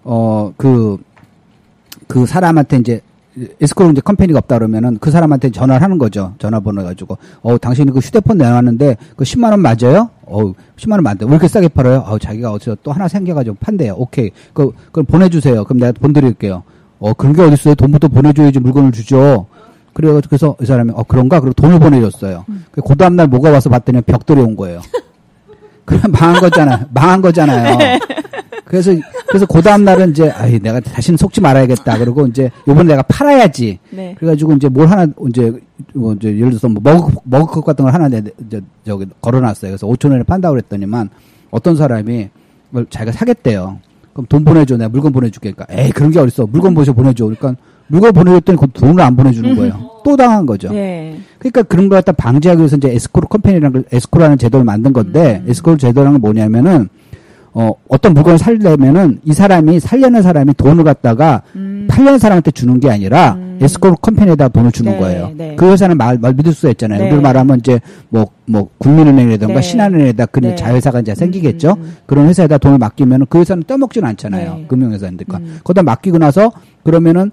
어그그 0.04 1.00
사람한테 2.28 2.78
이제 2.78 3.02
escrow로 3.60 3.92
이제 3.92 4.02
company가 4.02 4.38
없다 4.40 4.60
그러면은 4.60 4.98
그 5.00 5.10
사람한테 5.10 5.50
전화를 5.50 5.82
하는 5.82 5.98
거죠. 5.98 6.36
전화번호 6.38 6.84
가지고 6.84 7.18
어 7.42 7.58
당신이 7.58 7.92
그 7.92 8.00
휴대폰 8.00 8.38
내놨는데 8.38 8.98
그 9.16 9.24
10만 9.24 9.50
원 9.50 9.62
맞아요? 9.62 10.10
어 10.32 10.54
10만 10.78 10.94
원 10.94 11.04
맞대. 11.04 11.26
왜 11.26 11.32
이렇게 11.32 11.48
싸게 11.48 11.68
팔아요? 11.70 12.00
어 12.08 12.18
자기가 12.18 12.52
어디서 12.54 12.78
또 12.84 12.92
하나 12.92 13.08
생겨가지고 13.08 13.58
판대요. 13.60 13.96
오케이. 13.98 14.32
그 14.54 14.72
그걸 14.86 15.04
보내주세요. 15.04 15.64
그럼 15.66 15.80
내가 15.80 15.92
돈 15.92 16.14
드릴게요. 16.14 16.64
어 17.00 17.14
그런 17.14 17.34
게 17.34 17.42
어딨어요? 17.42 17.76
돈부터 17.76 18.08
보내줘야지 18.08 18.60
물건을 18.60 18.92
주죠. 18.92 19.48
그래가지고 19.94 20.30
그래서 20.30 20.56
이 20.62 20.66
사람이 20.66 20.92
어 20.96 21.04
그런가? 21.04 21.40
그리고 21.40 21.54
돈을 21.54 21.80
보내줬어요. 21.80 22.46
그 22.72 22.96
다음 22.96 23.16
날 23.16 23.28
뭐가 23.28 23.52
와서 23.52 23.70
봤더니 23.70 24.02
벽돌이 24.02 24.42
온 24.42 24.56
거예요. 24.56 24.82
그럼 25.86 26.12
망한 26.12 26.40
거잖아요. 26.40 26.86
망한 26.94 27.22
거잖아요. 27.22 27.78
그래서 28.72 28.94
그래서 29.28 29.46
그 29.46 29.62
다음 29.62 29.84
날은 29.84 30.12
이제 30.12 30.30
아이 30.30 30.58
내가 30.58 30.80
다시는 30.80 31.18
속지 31.18 31.42
말아야겠다. 31.42 31.98
그러고 31.98 32.26
이제 32.26 32.50
요번에 32.66 32.88
내가 32.88 33.02
팔아야지. 33.02 33.80
네. 33.90 34.16
그래가지고 34.18 34.54
이제 34.54 34.70
뭘 34.70 34.88
하나 34.88 35.06
이제 35.28 35.52
뭐 35.94 36.14
이제 36.14 36.30
예를 36.30 36.52
들어서 36.52 36.70
뭐 36.70 36.82
머그 36.82 37.16
머그컵 37.26 37.66
같은 37.66 37.84
걸 37.84 37.94
하나 37.94 38.08
내 38.08 38.24
이제 38.48 38.62
저기 38.86 39.06
걸어놨어요. 39.20 39.72
그래서 39.72 39.86
5천 39.88 40.12
원에 40.12 40.24
판다고 40.24 40.54
그랬더니만 40.54 41.10
어떤 41.50 41.76
사람이 41.76 42.30
뭘 42.70 42.86
자기가 42.90 43.12
사겠대요. 43.12 43.80
그럼 44.14 44.26
돈 44.30 44.46
보내줘. 44.46 44.78
내가 44.78 44.88
물건 44.88 45.12
보내줄게. 45.12 45.52
그러니까 45.52 45.78
에이 45.78 45.92
그런 45.92 46.10
게 46.12 46.20
어딨어. 46.20 46.48
물건 46.50 46.74
보셔 46.74 46.94
보내줘. 46.94 47.26
그러니까 47.26 47.54
물건 47.88 48.14
보내줬더니 48.14 48.58
그 48.58 48.68
돈을 48.72 49.04
안 49.04 49.18
보내주는 49.18 49.54
거예요. 49.54 50.02
또 50.06 50.16
당한 50.16 50.46
거죠. 50.46 50.72
네. 50.72 51.20
그러니까 51.40 51.64
그런 51.64 51.90
걸 51.90 51.98
갖다 51.98 52.14
방지하기 52.14 52.60
위해서 52.60 52.78
이제 52.78 52.90
에스코로 52.90 53.28
컴퍼니라는 53.28 53.74
걸 53.74 53.84
에스코라는 53.92 54.38
제도를 54.38 54.64
만든 54.64 54.94
건데 54.94 55.44
에스코로 55.46 55.76
제도라는 55.76 56.14
건 56.14 56.22
뭐냐면은 56.22 56.88
어 57.54 57.74
어떤 57.90 58.14
물건을 58.14 58.38
살려면은 58.38 59.20
이 59.26 59.34
사람이 59.34 59.80
살려는 59.80 60.22
사람이 60.22 60.54
돈을 60.54 60.84
갖다가 60.84 61.42
팔려는 61.90 62.18
사람한테 62.18 62.52
주는 62.52 62.80
게 62.80 62.90
아니라 62.90 63.38
에스코로 63.60 63.96
컴퍼니에다 63.98 64.48
돈을 64.50 64.72
주는 64.72 64.94
네, 64.94 64.98
거예요. 64.98 65.32
네. 65.36 65.56
그 65.56 65.70
회사는 65.70 65.98
말, 65.98 66.18
말 66.18 66.34
믿을 66.34 66.54
수가 66.54 66.72
있잖아요. 66.72 67.00
네. 67.00 67.08
우리로 67.08 67.22
말하면 67.22 67.60
이제 67.60 67.80
뭐 68.10 68.28
뭐 68.52 68.70
국민은행이라든가 68.78 69.54
네. 69.54 69.62
신한은행에다 69.62 70.26
그 70.28 70.40
네. 70.42 70.56
자회사가 70.56 71.00
이제 71.00 71.16
생기겠죠. 71.16 71.76
음, 71.78 71.84
음. 71.84 71.98
그런 72.06 72.28
회사에다 72.28 72.58
돈을 72.58 72.78
맡기면은 72.78 73.26
그 73.30 73.40
회사는 73.40 73.64
떠먹지는 73.64 74.08
않잖아요. 74.10 74.56
네. 74.56 74.66
금융회사인데. 74.68 75.26
그러니까 75.26 75.50
음. 75.50 75.60
거기다 75.64 75.84
맡기고 75.84 76.18
나서 76.18 76.52
그러면은 76.84 77.32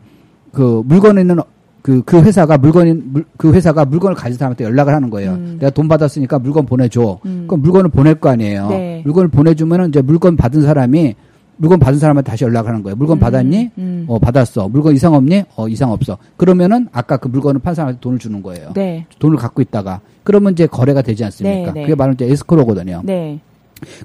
그 0.53 0.83
물건에 0.87 1.21
있는 1.23 1.41
그, 1.89 2.03
그 2.05 2.21
회사가 2.21 2.59
물건인, 2.59 3.03
물- 3.07 3.25
그 3.39 3.51
회사가 3.51 3.87
물건을 3.87 4.15
가진 4.15 4.37
사람한테 4.37 4.63
연락을 4.65 4.95
하는 4.95 5.09
거예요. 5.09 5.31
음. 5.33 5.57
내가 5.59 5.71
돈 5.71 5.89
받았으니까 5.89 6.39
물건 6.39 6.67
보내줘. 6.67 7.19
음. 7.25 7.45
그럼 7.49 7.63
물건을 7.63 7.89
보낼 7.89 8.15
거 8.17 8.29
아니에요. 8.29 8.69
네. 8.69 9.01
물건을 9.07 9.29
보내주면은 9.29 9.89
이제 9.89 10.03
물건 10.03 10.37
받은 10.37 10.61
사람이 10.61 11.15
물건 11.57 11.79
받은 11.79 11.99
사람한테 11.99 12.31
다시 12.31 12.45
연락을 12.45 12.69
하는 12.69 12.83
거예요. 12.83 12.95
물건 12.95 13.17
음, 13.17 13.21
받았니? 13.21 13.71
음. 13.79 14.05
어, 14.07 14.19
받았어. 14.19 14.69
물건 14.69 14.95
이상 14.97 15.15
없니? 15.15 15.45
어, 15.57 15.67
이상 15.67 15.91
없어. 15.91 16.19
그러면은 16.37 16.89
아까 16.93 17.17
그 17.17 17.29
물건을 17.29 17.59
판 17.63 17.75
사람한테 17.75 18.01
돈을 18.01 18.19
주는 18.19 18.43
거예요. 18.43 18.73
네. 18.75 19.07
돈을 19.19 19.39
갖고 19.39 19.63
있다가. 19.63 20.01
그러면 20.25 20.53
이제 20.53 20.67
거래가 20.67 21.01
되지 21.01 21.25
않습니까? 21.25 21.73
네, 21.73 21.81
네. 21.81 21.83
그게 21.85 21.95
바로 21.95 22.13
이제 22.13 22.27
에스크로거든요. 22.27 23.01
네. 23.03 23.41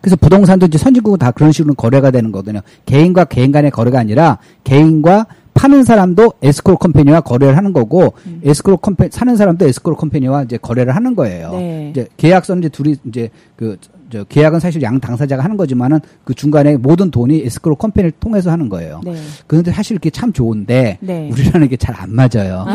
그래서 0.02 0.16
부동산도 0.16 0.68
이제 0.68 0.78
선진국은 0.78 1.20
다 1.20 1.32
그런 1.32 1.52
식으로 1.52 1.74
거래가 1.74 2.12
되는 2.12 2.32
거거든요. 2.32 2.62
개인과 2.86 3.26
개인 3.26 3.52
간의 3.52 3.72
거래가 3.72 4.00
아니라 4.00 4.38
개인과 4.64 5.26
파는 5.54 5.84
사람도 5.84 6.34
에스크로 6.42 6.78
컴퍼니와 6.78 7.22
거래를 7.22 7.56
하는 7.58 7.74
거고 7.74 8.14
에스크로 8.44 8.78
컴퍼니 8.78 9.10
사는 9.12 9.36
사람도 9.36 9.68
에스크로 9.68 9.96
컴퍼니와 9.96 10.44
이제 10.44 10.58
거래를 10.58 10.96
하는 10.96 11.16
거예요. 11.16 11.52
네. 11.52 11.90
이제 11.92 12.08
계약서는 12.18 12.64
이제 12.64 12.70
둘이 12.70 12.96
이제 13.08 13.30
그저 13.56 14.24
계약은 14.28 14.60
사실 14.60 14.82
양 14.82 15.00
당사자가 15.00 15.44
하는 15.44 15.56
거지만은 15.56 16.00
그 16.24 16.34
중간에 16.34 16.76
모든 16.78 17.12
돈이 17.12 17.44
에스크로 17.46 17.76
컴퍼니를 17.76 18.12
통해서 18.20 18.52
하는 18.52 18.68
거예요. 18.70 19.02
네. 19.04 19.16
그런데 19.48 19.72
사실 19.72 19.96
이게 19.98 20.10
참 20.10 20.34
좋은데 20.34 20.98
네. 21.02 21.30
우리라는 21.32 21.70
게 21.70 21.78
잘 21.78 21.96
안 21.98 22.14
맞아요. 22.14 22.66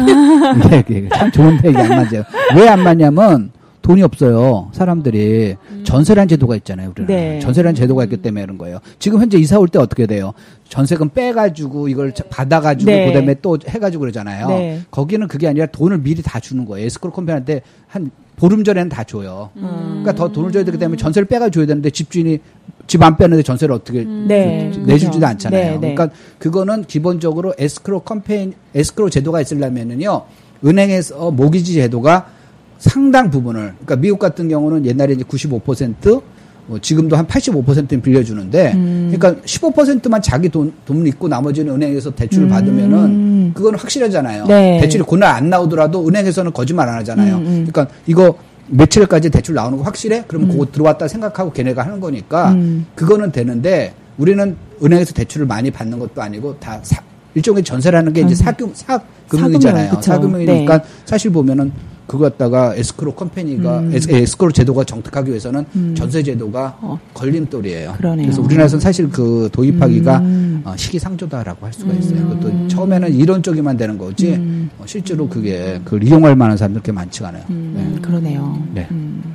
이게, 0.64 0.84
이게 0.98 1.08
참 1.14 1.30
좋은데 1.32 1.70
이게 1.70 1.78
안 1.78 1.88
맞아요. 1.88 2.22
왜 2.56 2.68
안 2.68 2.82
맞냐면 2.82 3.50
돈이 3.88 4.02
없어요. 4.02 4.68
사람들이 4.72 5.56
전세란 5.84 6.28
제도가 6.28 6.56
있잖아요. 6.56 6.90
우리는 6.94 7.08
음. 7.08 7.16
네. 7.16 7.38
전세란 7.40 7.74
제도가 7.74 8.04
있기 8.04 8.18
때문에 8.18 8.44
그런 8.44 8.58
거예요. 8.58 8.80
지금 8.98 9.18
현재 9.18 9.38
이사 9.38 9.58
올 9.58 9.68
때 9.68 9.78
어떻게 9.78 10.06
돼요? 10.06 10.34
전세금 10.68 11.08
빼가지고 11.08 11.88
이걸 11.88 12.12
자- 12.14 12.24
받아가지고 12.28 12.90
네. 12.90 13.06
그다음에 13.06 13.34
또 13.40 13.56
해가지고 13.66 14.00
그러잖아요. 14.02 14.48
네. 14.48 14.80
거기는 14.90 15.26
그게 15.26 15.48
아니라 15.48 15.64
돈을 15.66 16.02
미리 16.02 16.20
다 16.22 16.38
주는 16.38 16.66
거예요. 16.66 16.84
escrow 16.84 17.12
company한테 17.12 17.62
한 17.86 18.10
보름 18.36 18.62
전에는 18.62 18.90
다 18.90 19.04
줘요. 19.04 19.48
음. 19.56 20.02
그러니까 20.02 20.14
더 20.14 20.30
돈을 20.30 20.52
줘야 20.52 20.64
되기 20.64 20.76
때문에 20.76 20.98
전세를 20.98 21.26
빼가 21.26 21.48
줘야 21.48 21.64
되는데 21.64 21.88
집주인이 21.88 22.38
집 22.86 23.02
안 23.02 23.16
빼는데 23.16 23.42
전세를 23.42 23.74
어떻게 23.74 24.04
네. 24.04 24.70
내주지도. 24.84 25.26
않잖아요. 25.26 25.62
네, 25.62 25.70
네. 25.88 25.94
그러니까 25.94 26.10
그거는 26.38 26.84
기본적으로 26.84 27.54
escrow 27.58 28.00
company 28.00 28.52
escrow 28.74 29.08
제도가 29.08 29.40
있으려면은요 29.40 30.24
은행에서 30.64 31.30
모기지 31.30 31.72
제도가 31.72 32.36
상당 32.78 33.30
부분을 33.30 33.72
그러니까 33.74 33.96
미국 33.96 34.18
같은 34.18 34.48
경우는 34.48 34.86
옛날에 34.86 35.14
이제 35.14 35.24
95%뭐 35.24 36.78
지금도 36.80 37.16
한 37.16 37.26
85%는 37.26 38.00
빌려주는데 38.02 38.72
음. 38.74 39.12
그러니까 39.12 39.42
15%만 39.44 40.22
자기 40.22 40.48
돈, 40.48 40.72
돈 40.84 41.06
있고 41.06 41.28
나머지는 41.28 41.74
은행에서 41.74 42.14
대출을 42.14 42.48
받으면은 42.48 43.52
그건 43.54 43.74
확실하잖아요. 43.74 44.44
음. 44.44 44.48
네. 44.48 44.78
대출이 44.80 45.04
그날 45.08 45.34
안 45.34 45.50
나오더라도 45.50 46.06
은행에서는 46.06 46.52
거짓말 46.52 46.88
안 46.88 46.96
하잖아요. 46.98 47.36
음, 47.36 47.40
음. 47.46 47.66
그러니까 47.68 47.88
이거 48.06 48.36
며칠까지 48.68 49.30
대출 49.30 49.54
나오는 49.54 49.78
거 49.78 49.84
확실해? 49.84 50.24
그러면 50.28 50.50
그거 50.50 50.66
들어왔다 50.70 51.08
생각하고 51.08 51.52
걔네가 51.52 51.84
하는 51.84 52.00
거니까 52.00 52.52
음. 52.52 52.86
그거는 52.94 53.32
되는데 53.32 53.94
우리는 54.18 54.56
은행에서 54.84 55.14
대출을 55.14 55.46
많이 55.46 55.70
받는 55.70 55.98
것도 55.98 56.20
아니고 56.20 56.56
다 56.60 56.78
사- 56.82 57.02
일종의 57.34 57.62
전세라는 57.62 58.12
게 58.12 58.22
이제 58.22 58.34
사금 58.34 58.70
사 58.74 59.00
금융이잖아요. 59.28 59.84
사금융, 59.84 60.00
그쵸. 60.00 60.12
사금융이니까 60.12 60.78
네. 60.78 60.88
사실 61.04 61.30
보면은 61.30 61.72
그거 62.08 62.24
갖다가 62.24 62.74
escrow 62.74 63.14
company가 63.14 63.80
음. 63.80 63.90
es, 63.94 64.10
escrow 64.10 64.50
제도가 64.50 64.82
정착하기 64.84 65.28
위해서는 65.28 65.66
전세 65.94 66.22
제도가 66.22 66.78
어. 66.80 66.98
걸림돌이에요. 67.12 67.92
그러네요. 67.98 68.26
래서 68.26 68.40
우리나라에서는 68.40 68.80
사실 68.80 69.10
그 69.10 69.50
도입하기가 69.52 70.18
음. 70.20 70.62
어, 70.64 70.74
시기상조다라고 70.74 71.66
할 71.66 71.72
수가 71.72 71.92
있어요. 71.92 72.26
그것도 72.28 72.68
처음에는 72.68 73.12
이론적으로만 73.12 73.76
되는 73.76 73.98
거지 73.98 74.32
음. 74.34 74.70
어, 74.78 74.84
실제로 74.86 75.28
그게 75.28 75.78
그걸 75.84 76.02
이용할 76.02 76.34
만한 76.34 76.56
사람들 76.56 76.80
그렇게 76.80 76.92
많지가 76.92 77.28
않아요. 77.28 77.44
음, 77.50 77.98
그러네요. 78.00 78.66
네. 78.72 78.88
음. 78.90 79.34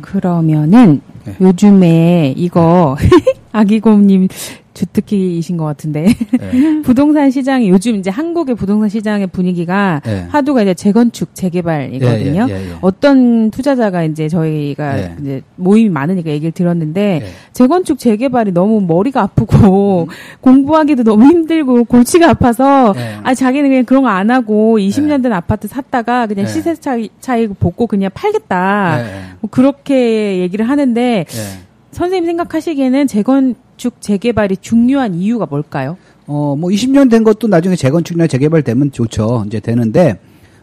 그러면은 0.00 1.00
네. 1.24 1.36
요즘에 1.40 2.34
이거 2.36 2.96
아기곰님 3.52 4.28
주특기이신 4.74 5.56
것 5.56 5.64
같은데 5.64 6.06
네. 6.38 6.80
부동산 6.82 7.30
시장이 7.30 7.68
요즘 7.68 7.96
이제 7.96 8.08
한국의 8.10 8.54
부동산 8.54 8.88
시장의 8.88 9.26
분위기가 9.26 10.00
네. 10.04 10.26
하도가 10.30 10.62
이제 10.62 10.74
재건축 10.74 11.34
재개발이거든요. 11.34 12.46
예, 12.48 12.52
예, 12.52 12.56
예, 12.56 12.70
예. 12.70 12.74
어떤 12.80 13.50
투자자가 13.50 14.04
이제 14.04 14.28
저희가 14.28 14.98
예. 14.98 15.16
이제 15.20 15.42
모임이 15.56 15.88
많으니까 15.90 16.30
얘기를 16.30 16.52
들었는데 16.52 17.20
예. 17.22 17.26
재건축 17.52 17.98
재개발이 17.98 18.52
너무 18.52 18.80
머리가 18.80 19.22
아프고 19.22 20.08
공부하기도 20.40 21.02
너무 21.04 21.24
힘들고 21.24 21.84
골치가 21.84 22.30
아파서 22.30 22.94
예. 22.96 23.16
아 23.24 23.34
자기는 23.34 23.68
그냥 23.68 23.84
그런 23.84 24.02
거 24.04 24.12
안 24.12 24.30
하고 24.30 24.78
20년 24.78 25.22
된 25.22 25.32
아파트 25.32 25.68
샀다가 25.68 26.26
그냥 26.26 26.44
예. 26.44 26.48
시세 26.48 26.74
차이 26.74 27.08
차이 27.20 27.48
보고 27.48 27.86
그냥 27.86 28.10
팔겠다. 28.12 29.02
뭐 29.40 29.50
그렇게 29.50 30.38
얘기를 30.40 30.68
하는데 30.68 31.24
예. 31.28 31.71
선생님 31.92 32.26
생각하시기에는 32.26 33.06
재건축 33.06 34.00
재개발이 34.00 34.56
중요한 34.56 35.14
이유가 35.14 35.46
뭘까요? 35.46 35.96
어, 36.26 36.56
뭐 36.58 36.70
20년 36.70 37.10
된 37.10 37.22
것도 37.22 37.48
나중에 37.48 37.76
재건축이나 37.76 38.26
재개발 38.26 38.62
되면 38.62 38.90
좋죠. 38.90 39.44
이제 39.46 39.60
되는데, 39.60 40.18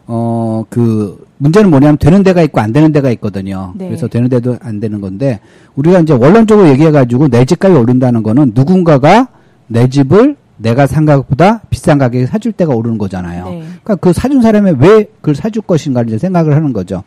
어, 0.06 0.64
그, 0.68 1.24
문제는 1.38 1.70
뭐냐면 1.70 1.96
되는 1.98 2.22
데가 2.22 2.42
있고 2.42 2.60
안 2.60 2.72
되는 2.72 2.92
데가 2.92 3.10
있거든요. 3.12 3.72
네. 3.76 3.86
그래서 3.86 4.08
되는 4.08 4.28
데도 4.28 4.58
안 4.60 4.80
되는 4.80 5.00
건데, 5.00 5.40
우리가 5.76 6.00
이제 6.00 6.12
원론적으로 6.12 6.68
얘기해 6.68 6.90
가지고 6.90 7.28
내 7.28 7.44
집값이 7.44 7.76
오른다는 7.76 8.22
거는 8.22 8.52
누군가가 8.54 9.28
내 9.68 9.88
집을 9.88 10.36
내가 10.56 10.86
산 10.86 11.06
가격보다 11.06 11.62
비싼 11.70 11.96
가격에 11.96 12.26
사줄 12.26 12.52
때가 12.52 12.74
오르는 12.74 12.98
거잖아요. 12.98 13.44
네. 13.48 13.62
그러니까 13.82 13.94
그 13.96 14.12
사준 14.12 14.42
사람이 14.42 14.72
왜 14.78 15.04
그걸 15.20 15.34
사줄 15.34 15.62
것인가를 15.62 16.08
이제 16.08 16.18
생각을 16.18 16.54
하는 16.54 16.72
거죠. 16.72 17.02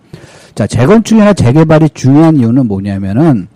자, 0.56 0.66
재건축이나 0.66 1.34
재개발이 1.34 1.90
중요한 1.90 2.38
이유는 2.38 2.68
뭐냐면은 2.68 3.48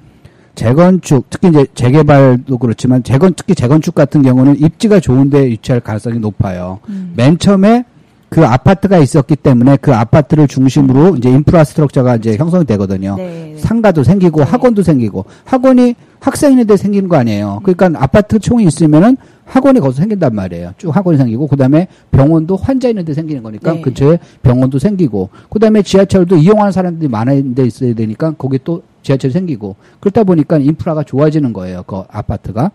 재건축, 0.58 1.30
특히 1.30 1.50
이제 1.50 1.66
재개발도 1.76 2.58
그렇지만 2.58 3.04
재건 3.04 3.34
특히 3.36 3.54
재건축 3.54 3.94
같은 3.94 4.24
경우는 4.24 4.60
입지가 4.60 5.00
좋은데 5.00 5.46
위치할 5.46 5.80
가능성이 5.82 6.18
높아요. 6.20 6.80
음. 6.90 7.14
맨 7.16 7.38
처음에 7.38 7.86
그 8.30 8.46
아파트가 8.46 8.98
있었기 8.98 9.36
때문에 9.38 9.78
그 9.78 9.94
아파트를 9.94 10.48
중심으로 10.48 11.16
이제 11.16 11.30
인프라 11.30 11.64
스트럭처가 11.64 12.18
이제 12.18 12.36
형성이 12.36 12.66
되거든요. 12.66 13.16
네. 13.18 13.56
상가도 13.60 14.04
생기고 14.04 14.42
네. 14.44 14.46
학원도 14.50 14.82
생기고 14.82 15.26
학원이 15.46 15.96
학생 16.20 16.52
있는데 16.52 16.76
생기는 16.76 17.08
거 17.08 17.18
아니에요. 17.18 17.62
그러니까 17.64 18.04
아파트 18.04 18.40
총이 18.40 18.66
있으면은 18.66 19.16
학원이 19.48 19.80
거기서 19.80 19.98
생긴단 20.02 20.36
말이에요. 20.36 20.74
쭉 20.78 20.96
학원이 20.96 21.18
생기고 21.18 21.48
그다음에 21.48 21.88
병원도 22.12 22.58
환자 22.58 22.90
있는 22.90 23.06
데 23.06 23.14
생기는 23.14 23.42
거니까 23.42 23.74
네. 23.74 23.82
근처에 23.82 24.20
병원도 24.44 24.78
생기고 24.78 25.30
그다음에 25.50 25.82
지하철도 25.82 26.36
이용하는 26.38 26.72
사람들이 26.72 27.08
많은 27.10 27.56
데 27.56 27.64
있어야 27.66 27.94
되니까 27.94 28.32
거기 28.38 28.60
또 28.64 28.84
지하철이 29.04 29.32
생기고 29.32 29.78
그렇다 30.02 30.24
보니까 30.26 30.58
인프라가 30.58 31.04
좋아지는 31.04 31.54
거예요. 31.54 31.84
그 31.88 32.04
아파트가. 32.10 32.72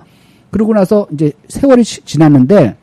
그러고 0.51 0.73
나서 0.75 1.07
이제 1.13 1.33
세월이 1.49 1.85
지- 1.85 2.03
지났는데 2.05 2.77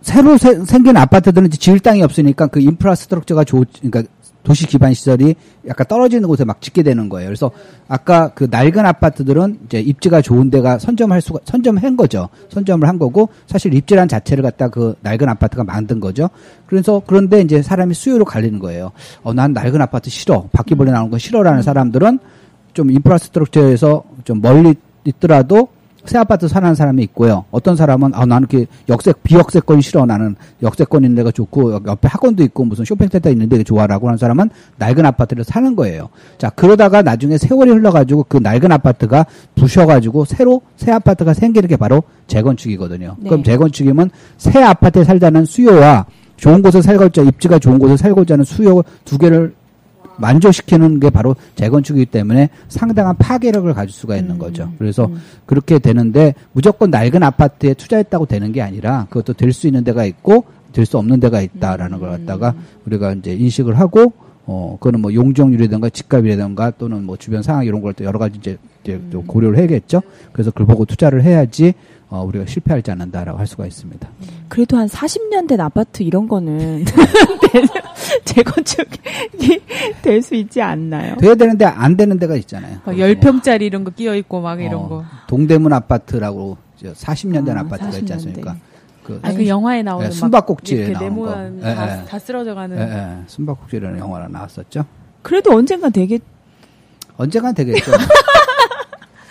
새로 0.00 0.36
세- 0.36 0.64
생긴 0.64 0.96
아파트들은 0.96 1.50
지을 1.50 1.80
땅이 1.80 2.02
없으니까 2.02 2.48
그 2.48 2.60
인프라스트럭처가 2.60 3.44
좋, 3.44 3.64
그러니까 3.80 4.02
도시 4.44 4.66
기반 4.66 4.94
시설이 4.94 5.34
약간 5.66 5.86
떨어지는 5.88 6.28
곳에 6.28 6.44
막 6.44 6.60
짓게 6.60 6.82
되는 6.82 7.08
거예요. 7.08 7.28
그래서 7.28 7.50
아까 7.88 8.28
그 8.28 8.46
낡은 8.48 8.86
아파트들은 8.86 9.60
이제 9.66 9.80
입지가 9.80 10.22
좋은 10.22 10.50
데가 10.50 10.78
선점할 10.78 11.20
수가 11.20 11.40
선점한 11.44 11.96
거죠. 11.96 12.28
선점을 12.50 12.86
한 12.86 12.98
거고 12.98 13.30
사실 13.46 13.74
입지란 13.74 14.06
자체를 14.06 14.42
갖다 14.42 14.68
그 14.68 14.94
낡은 15.00 15.28
아파트가 15.28 15.64
만든 15.64 15.98
거죠. 15.98 16.28
그래서 16.66 17.02
그런데 17.04 17.40
이제 17.40 17.62
사람이 17.62 17.94
수요로 17.94 18.24
갈리는 18.24 18.58
거예요. 18.58 18.92
어, 19.22 19.32
난 19.32 19.52
낡은 19.52 19.80
아파트 19.80 20.10
싫어. 20.10 20.48
바퀴벌레 20.52 20.92
나오는 20.92 21.10
거 21.10 21.18
싫어라는 21.18 21.62
사람들은 21.62 22.18
좀 22.74 22.90
인프라스트럭처에서 22.90 24.04
좀 24.24 24.40
멀리 24.40 24.74
있더라도 25.04 25.68
새 26.06 26.18
아파트 26.18 26.48
사는 26.48 26.74
사람이 26.74 27.02
있고요. 27.04 27.44
어떤 27.50 27.76
사람은 27.76 28.12
아 28.14 28.26
나는 28.26 28.46
이렇게 28.50 28.66
역세 28.88 29.12
비역세권이 29.22 29.80
싫어. 29.82 30.04
나는 30.04 30.36
역세권 30.62 31.02
있는 31.02 31.16
데가 31.16 31.30
좋고 31.30 31.72
옆- 31.74 31.86
옆에 31.86 32.08
학원도 32.08 32.42
있고 32.44 32.64
무슨 32.64 32.84
쇼핑센터 32.84 33.30
있는 33.30 33.48
데가 33.48 33.62
좋아라고 33.62 34.08
하는 34.08 34.18
사람은 34.18 34.50
낡은 34.78 35.06
아파트를 35.06 35.44
사는 35.44 35.74
거예요. 35.74 36.08
자 36.38 36.50
그러다가 36.50 37.02
나중에 37.02 37.38
세월이 37.38 37.70
흘러가지고 37.70 38.26
그 38.28 38.36
낡은 38.38 38.70
아파트가 38.72 39.24
부셔가지고 39.54 40.24
새로 40.26 40.60
새 40.76 40.92
아파트가 40.92 41.32
생기는 41.34 41.68
게 41.68 41.76
바로 41.76 42.02
재건축이거든요. 42.26 43.16
네. 43.18 43.28
그럼 43.30 43.42
재건축이면 43.42 44.10
새 44.36 44.62
아파트에 44.62 45.04
살자는 45.04 45.44
수요와 45.46 46.06
좋은 46.36 46.62
곳에 46.62 46.82
살고자 46.82 47.22
입지가 47.22 47.58
좋은 47.58 47.78
곳에 47.78 47.96
살고자 47.96 48.34
하는 48.34 48.44
수요 48.44 48.82
두 49.04 49.16
개를 49.18 49.54
만족시키는 50.18 51.00
게 51.00 51.10
바로 51.10 51.36
재건축이기 51.56 52.06
때문에 52.06 52.48
상당한 52.68 53.16
파괴력을 53.16 53.72
가질 53.74 53.92
수가 53.92 54.16
있는 54.16 54.38
거죠. 54.38 54.70
그래서 54.78 55.10
그렇게 55.46 55.78
되는데 55.78 56.34
무조건 56.52 56.90
낡은 56.90 57.22
아파트에 57.22 57.74
투자했다고 57.74 58.26
되는 58.26 58.52
게 58.52 58.62
아니라 58.62 59.06
그것도 59.10 59.32
될 59.34 59.52
수 59.52 59.66
있는 59.66 59.84
데가 59.84 60.04
있고 60.04 60.44
될 60.72 60.86
수 60.86 60.98
없는 60.98 61.20
데가 61.20 61.40
있다라는 61.40 62.00
걸 62.00 62.10
갖다가 62.10 62.54
우리가 62.86 63.12
이제 63.12 63.32
인식을 63.34 63.78
하고 63.78 64.12
어 64.46 64.76
그거는 64.78 65.00
뭐 65.00 65.14
용적률이든가 65.14 65.88
집값이라든가 65.88 66.72
또는 66.72 67.04
뭐 67.04 67.16
주변 67.16 67.42
상황 67.42 67.64
이런 67.64 67.80
걸 67.80 67.94
또 67.94 68.04
여러 68.04 68.18
가지 68.18 68.38
이제, 68.38 68.58
이제 68.82 69.00
또 69.10 69.22
고려를 69.22 69.56
해야겠죠. 69.58 70.02
그래서 70.32 70.50
그걸 70.50 70.66
보고 70.66 70.84
투자를 70.84 71.22
해야지 71.22 71.72
어 72.10 72.22
우리가 72.22 72.46
실패하지 72.46 72.90
않는다라고 72.90 73.38
할 73.38 73.46
수가 73.46 73.66
있습니다. 73.66 74.08
그래도 74.48 74.76
한 74.76 74.86
40년 74.88 75.48
된 75.48 75.60
아파트 75.60 76.02
이런 76.02 76.28
거는 76.28 76.84
재건축이 78.24 78.98
될 80.02 80.22
수 80.22 80.34
있지 80.34 80.60
않나요? 80.62 81.16
돼야 81.16 81.34
되는데 81.34 81.64
안 81.64 81.96
되는 81.96 82.18
데가 82.18 82.36
있잖아요. 82.36 82.78
막 82.84 82.94
10평짜리 82.94 83.62
이런 83.62 83.84
거 83.84 83.90
끼어 83.90 84.14
있고 84.16 84.40
막 84.40 84.60
이런 84.60 84.74
어, 84.76 84.88
거. 84.88 85.04
동대문 85.26 85.72
아파트라고 85.72 86.56
저 86.76 86.92
40년 86.92 87.44
된 87.44 87.56
아, 87.56 87.60
아파트가 87.60 87.90
있지 87.98 88.04
40년 88.04 88.12
않습니까? 88.12 88.52
된. 88.52 88.60
그 89.04 89.20
아, 89.22 89.32
그 89.32 89.46
영화에 89.46 89.82
나오는 89.82 90.06
예, 90.06 90.10
숨바꼭질에 90.10 90.92
나온 90.92 91.04
네모난 91.04 91.60
거. 91.60 91.68
예, 91.68 91.74
다, 91.74 92.00
예. 92.00 92.04
다 92.06 92.18
쓰러져 92.18 92.54
가는 92.54 92.78
예, 92.78 92.82
예. 92.82 93.22
숨바꼭질이라는 93.26 93.98
영화가 93.98 94.28
나왔었죠. 94.28 94.84
그래도 95.22 95.52
언젠가 95.54 95.90
되겠. 95.90 96.22
언젠간 97.16 97.54
되겠죠. 97.54 97.92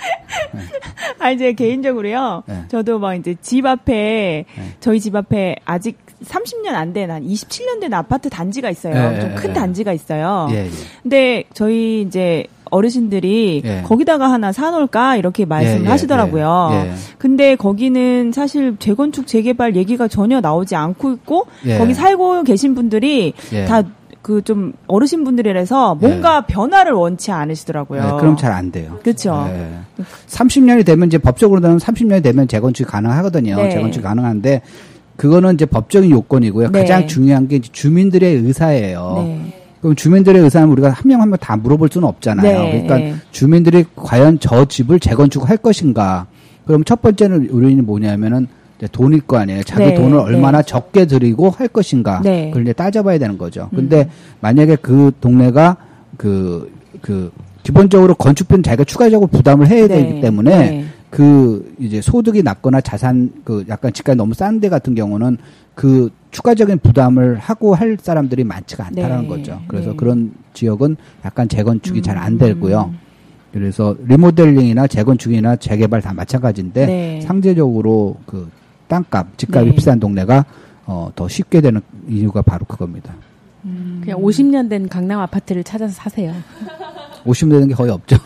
아 1.19 1.31
이제 1.31 1.53
개인적으로요. 1.53 2.43
네. 2.45 2.63
저도 2.67 2.99
막 2.99 3.15
이제 3.15 3.35
집 3.41 3.65
앞에 3.65 4.45
네. 4.55 4.63
저희 4.79 4.99
집 4.99 5.15
앞에 5.15 5.55
아직 5.65 5.97
30년 6.25 6.67
안 6.73 6.93
된 6.93 7.11
한 7.11 7.23
27년 7.23 7.81
된 7.81 7.93
아파트 7.93 8.29
단지가 8.29 8.69
있어요. 8.69 8.93
네, 9.11 9.19
좀 9.19 9.29
네, 9.29 9.35
큰 9.35 9.47
네. 9.49 9.53
단지가 9.59 9.91
있어요. 9.93 10.47
예, 10.51 10.65
예. 10.65 10.69
근데 11.01 11.43
저희 11.53 12.01
이제 12.01 12.45
어르신들이 12.71 13.61
예. 13.65 13.81
거기다가 13.85 14.31
하나 14.31 14.51
사놓을까 14.51 15.17
이렇게 15.17 15.45
말씀을 15.45 15.81
예, 15.81 15.85
예, 15.85 15.89
하시더라고요. 15.89 16.69
예, 16.71 16.89
예. 16.89 16.93
근데 17.17 17.55
거기는 17.55 18.31
사실 18.33 18.77
재건축 18.79 19.27
재개발 19.27 19.75
얘기가 19.75 20.07
전혀 20.07 20.39
나오지 20.41 20.75
않고 20.75 21.11
있고 21.13 21.45
예. 21.65 21.77
거기 21.77 21.93
살고 21.93 22.43
계신 22.43 22.73
분들이 22.73 23.33
예. 23.51 23.65
다 23.65 23.83
그 24.23 24.41
좀 24.41 24.73
어르신 24.87 25.23
분들이라서 25.25 25.95
뭔가 25.95 26.41
변화를 26.47 26.93
원치 26.93 27.31
않으시더라고요. 27.31 28.01
예, 28.01 28.19
그럼 28.19 28.35
잘 28.37 28.51
안 28.53 28.71
돼요. 28.71 28.97
그렇죠. 29.03 29.45
예. 29.49 30.03
30년이 30.27 30.85
되면 30.85 31.07
이제 31.07 31.17
법적으로는 31.17 31.77
30년이 31.77 32.23
되면 32.23 32.47
재건축이 32.47 32.89
가능하거든요. 32.89 33.55
네. 33.57 33.69
재건축이 33.69 34.01
가능한데 34.03 34.61
그거는 35.17 35.53
이제 35.55 35.65
법적인 35.65 36.09
요건이고요. 36.09 36.71
네. 36.71 36.79
가장 36.81 37.05
중요한 37.07 37.47
게 37.47 37.59
주민들의 37.59 38.35
의사예요. 38.37 39.13
네. 39.17 39.59
그럼 39.81 39.95
주민들의 39.95 40.41
의사는 40.41 40.67
우리가 40.69 40.89
한 40.89 41.03
명 41.07 41.19
한 41.21 41.29
명 41.29 41.37
다 41.37 41.57
물어볼 41.57 41.89
수는 41.91 42.07
없잖아요. 42.07 42.43
네, 42.63 42.71
그러니까 42.71 42.95
네. 42.97 43.15
주민들이 43.31 43.83
과연 43.95 44.39
저 44.39 44.63
집을 44.65 44.99
재건축할 45.01 45.57
것인가. 45.57 46.27
그럼 46.65 46.85
첫 46.85 47.01
번째는 47.01 47.49
우리는 47.51 47.85
뭐냐면은 47.85 48.47
돈일 48.91 49.21
거 49.21 49.37
아니에요. 49.37 49.63
자기 49.63 49.85
네, 49.85 49.93
돈을 49.95 50.17
네. 50.17 50.23
얼마나 50.23 50.61
적게 50.61 51.05
들이고 51.05 51.49
할 51.49 51.67
것인가. 51.67 52.21
네. 52.23 52.45
음. 52.45 52.51
그걸 52.51 52.63
이제 52.63 52.73
따져봐야 52.73 53.17
되는 53.17 53.37
거죠. 53.37 53.69
근데 53.75 54.09
만약에 54.41 54.77
그 54.77 55.11
동네가 55.21 55.77
그, 56.17 56.71
그, 57.01 57.31
기본적으로 57.63 58.13
건축비는 58.15 58.61
자기가 58.61 58.83
추가적으로 58.83 59.27
부담을 59.27 59.67
해야 59.67 59.87
네, 59.87 60.03
되기 60.03 60.21
때문에 60.21 60.57
네. 60.57 60.85
그 61.09 61.73
이제 61.79 62.01
소득이 62.01 62.43
낮거나 62.43 62.81
자산 62.81 63.31
그 63.43 63.63
약간 63.69 63.93
집값이 63.93 64.17
너무 64.17 64.33
싼 64.33 64.59
데 64.59 64.67
같은 64.67 64.95
경우는 64.95 65.37
그 65.75 66.09
추가적인 66.31 66.79
부담을 66.79 67.37
하고 67.37 67.73
할 67.73 67.97
사람들이 68.01 68.43
많지가 68.43 68.87
않다라는 68.87 69.23
네, 69.23 69.27
거죠. 69.29 69.61
그래서 69.67 69.91
네. 69.91 69.95
그런 69.95 70.33
지역은 70.53 70.97
약간 71.23 71.47
재건축이 71.47 72.01
잘안 72.01 72.33
음. 72.33 72.37
되고요. 72.37 72.93
그래서 73.53 73.95
리모델링이나 74.07 74.87
재건축이나 74.87 75.55
재개발 75.55 76.01
다 76.01 76.11
마찬가지인데 76.13 76.85
네. 76.85 77.21
상대적으로 77.21 78.17
그 78.25 78.49
땅값, 78.93 79.37
집값이 79.37 79.69
네. 79.69 79.75
비싼 79.75 79.99
동네가 79.99 80.45
어, 80.85 81.09
더 81.15 81.27
쉽게 81.27 81.61
되는 81.61 81.81
이유가 82.07 82.43
바로 82.43 82.65
그겁니다. 82.65 83.15
그냥 84.01 84.19
50년 84.19 84.69
된 84.69 84.87
강남 84.87 85.19
아파트를 85.21 85.63
찾아서 85.63 85.93
사세요. 85.93 86.33
50 87.25 87.49
되는 87.49 87.67
게 87.69 87.73
거의 87.73 87.89
없죠. 87.89 88.17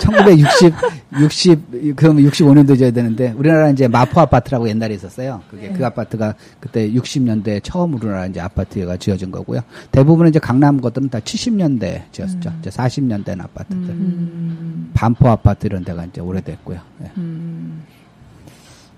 1960, 0.00 0.74
60, 1.20 1.96
그러면 1.96 2.24
65년도 2.24 2.78
져야 2.78 2.90
되는데, 2.90 3.34
우리나라 3.36 3.68
이제 3.68 3.86
마포 3.86 4.22
아파트라고 4.22 4.66
옛날에 4.70 4.94
있었어요. 4.94 5.42
그게 5.50 5.70
그 5.70 5.84
아파트가 5.84 6.34
그때 6.60 6.90
60년대 6.90 7.60
처음 7.62 7.92
우리나라 7.92 8.24
이제 8.24 8.40
아파트가 8.40 8.96
지어진 8.96 9.30
거고요. 9.30 9.60
대부분 9.92 10.28
이제 10.28 10.38
강남 10.38 10.80
것들은 10.80 11.10
다 11.10 11.20
70년대 11.20 12.04
지었죠. 12.10 12.52
이제 12.60 12.70
40년 12.70 13.22
된 13.22 13.42
아파트들. 13.42 13.94
반포 14.94 15.28
아파트 15.28 15.66
이런 15.66 15.84
데가 15.84 16.06
이제 16.06 16.22
오래됐고요. 16.22 16.80
예. 17.02 17.10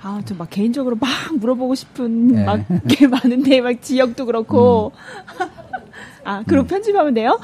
아, 0.03 0.21
저 0.25 0.35
막 0.35 0.49
개인적으로 0.51 0.97
막 0.97 1.09
물어보고 1.39 1.75
싶은 1.75 2.29
네. 2.29 2.45
막게 2.45 3.07
많은데 3.09 3.61
막 3.61 3.81
지역도 3.83 4.27
그렇고. 4.27 4.93
아, 6.23 6.43
그럼 6.47 6.67
편집하면 6.67 7.15
돼요? 7.15 7.41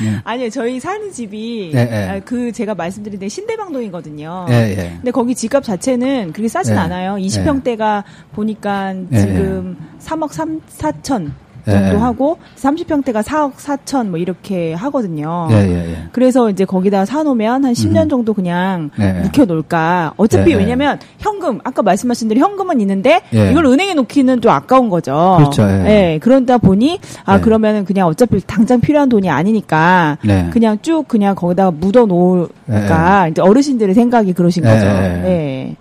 네. 0.00 0.20
아니요, 0.24 0.50
저희 0.50 0.80
사는 0.80 1.10
집이 1.12 1.70
네, 1.72 1.84
네. 1.84 2.08
아, 2.08 2.20
그 2.20 2.50
제가 2.50 2.74
말씀드린 2.74 3.20
데 3.20 3.28
신대방동이거든요. 3.28 4.46
예, 4.50 4.54
예. 4.76 4.90
근데 4.96 5.10
거기 5.12 5.34
집값 5.34 5.62
자체는 5.62 6.32
그렇게 6.32 6.48
싸진 6.48 6.74
네. 6.74 6.80
않아요. 6.80 7.14
20평대가 7.14 8.02
보니까 8.32 8.92
네. 8.94 9.20
지금 9.20 9.76
3억 10.00 10.32
3, 10.32 10.60
4천 10.68 11.30
정도 11.70 11.94
예. 11.94 11.98
하고 11.98 12.38
30평대가 12.56 13.22
4억 13.22 13.54
4천 13.54 14.08
뭐 14.08 14.18
이렇게 14.18 14.72
하거든요. 14.74 15.48
예, 15.50 15.56
예, 15.56 15.92
예. 15.92 15.96
그래서 16.12 16.50
이제 16.50 16.64
거기다 16.64 17.04
사놓으면 17.04 17.64
한 17.64 17.72
10년 17.72 18.04
음. 18.04 18.08
정도 18.08 18.34
그냥 18.34 18.90
예. 18.98 19.12
묵혀놓을까. 19.22 20.14
어차피 20.16 20.50
예, 20.50 20.54
예. 20.54 20.58
왜냐면 20.58 20.98
현금, 21.18 21.60
아까 21.64 21.82
말씀하신 21.82 22.28
대로 22.28 22.40
현금은 22.40 22.80
있는데 22.80 23.20
예. 23.34 23.50
이걸 23.50 23.66
은행에 23.66 23.94
놓기는 23.94 24.40
좀 24.40 24.52
아까운 24.52 24.88
거죠. 24.88 25.36
그렇죠, 25.38 25.62
예. 25.62 26.18
그러다 26.22 26.58
보니 26.58 27.00
아, 27.24 27.36
예. 27.36 27.40
그러면은 27.40 27.84
그냥 27.84 28.06
어차피 28.06 28.40
당장 28.46 28.80
필요한 28.80 29.08
돈이 29.08 29.28
아니니까 29.28 30.18
네. 30.24 30.48
그냥 30.52 30.78
쭉 30.82 31.04
그냥 31.08 31.34
거기다가 31.34 31.70
묻어 31.70 32.06
놓을까. 32.06 33.28
이제 33.28 33.42
어르신들의 33.42 33.94
생각이 33.94 34.32
그러신 34.32 34.64
예, 34.64 34.68
거죠. 34.68 34.86
예. 34.86 35.76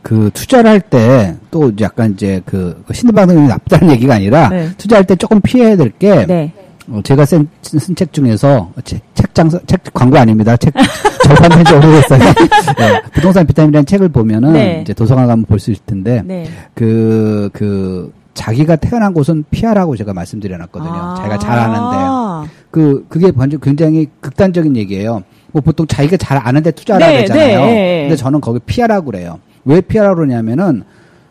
예. 0.00 0.02
그 0.02 0.30
투자를 0.32 0.70
할 0.70 0.80
때 0.80 1.36
또 1.50 1.72
약간 1.80 2.12
이제 2.12 2.40
그 2.44 2.82
신대방송이 2.92 3.48
나쁘다는 3.48 3.90
얘기가 3.92 4.14
아니라 4.14 4.48
네. 4.48 4.68
투자할 4.78 5.04
때 5.04 5.16
조금 5.16 5.40
피해야 5.40 5.76
될게 5.76 6.26
네. 6.26 6.52
어, 6.88 7.00
제가 7.04 7.24
쓴 7.24 7.48
책 7.94 8.12
중에서 8.12 8.70
책, 8.84 9.00
책장 9.14 9.50
책 9.66 9.82
광고 9.92 10.16
아닙니다. 10.18 10.56
책 10.56 10.72
절판된 11.24 11.64
지 11.64 11.74
오래됐어요. 11.74 12.18
네, 12.78 13.02
부동산 13.12 13.46
비타민이라는 13.46 13.86
책을 13.86 14.08
보면은 14.08 14.52
네. 14.54 14.80
이제 14.82 14.92
도서관 14.94 15.26
가면 15.26 15.44
볼 15.44 15.58
수 15.60 15.70
있을 15.70 15.82
텐데 15.86 16.22
네. 16.24 16.48
그, 16.74 17.50
그, 17.52 18.12
자기가 18.34 18.76
태어난 18.76 19.12
곳은 19.12 19.44
피하라고 19.50 19.96
제가 19.96 20.14
말씀드려놨거든요. 20.14 20.90
아. 20.92 21.14
자기가 21.18 21.38
잘 21.38 21.58
아는데. 21.58 22.50
그, 22.70 23.04
그게 23.08 23.30
굉장히 23.60 24.08
극단적인 24.20 24.76
얘기예요. 24.76 25.22
뭐 25.52 25.60
보통 25.60 25.86
자기가 25.86 26.16
잘 26.16 26.38
아는데 26.42 26.70
투자를 26.70 27.06
네, 27.06 27.20
하잖아요. 27.20 27.60
네. 27.66 28.02
근데 28.04 28.16
저는 28.16 28.40
거기 28.40 28.58
피하라고 28.60 29.06
그래요. 29.10 29.38
왜 29.64 29.80
피하라고 29.80 30.16
그러냐면은 30.16 30.84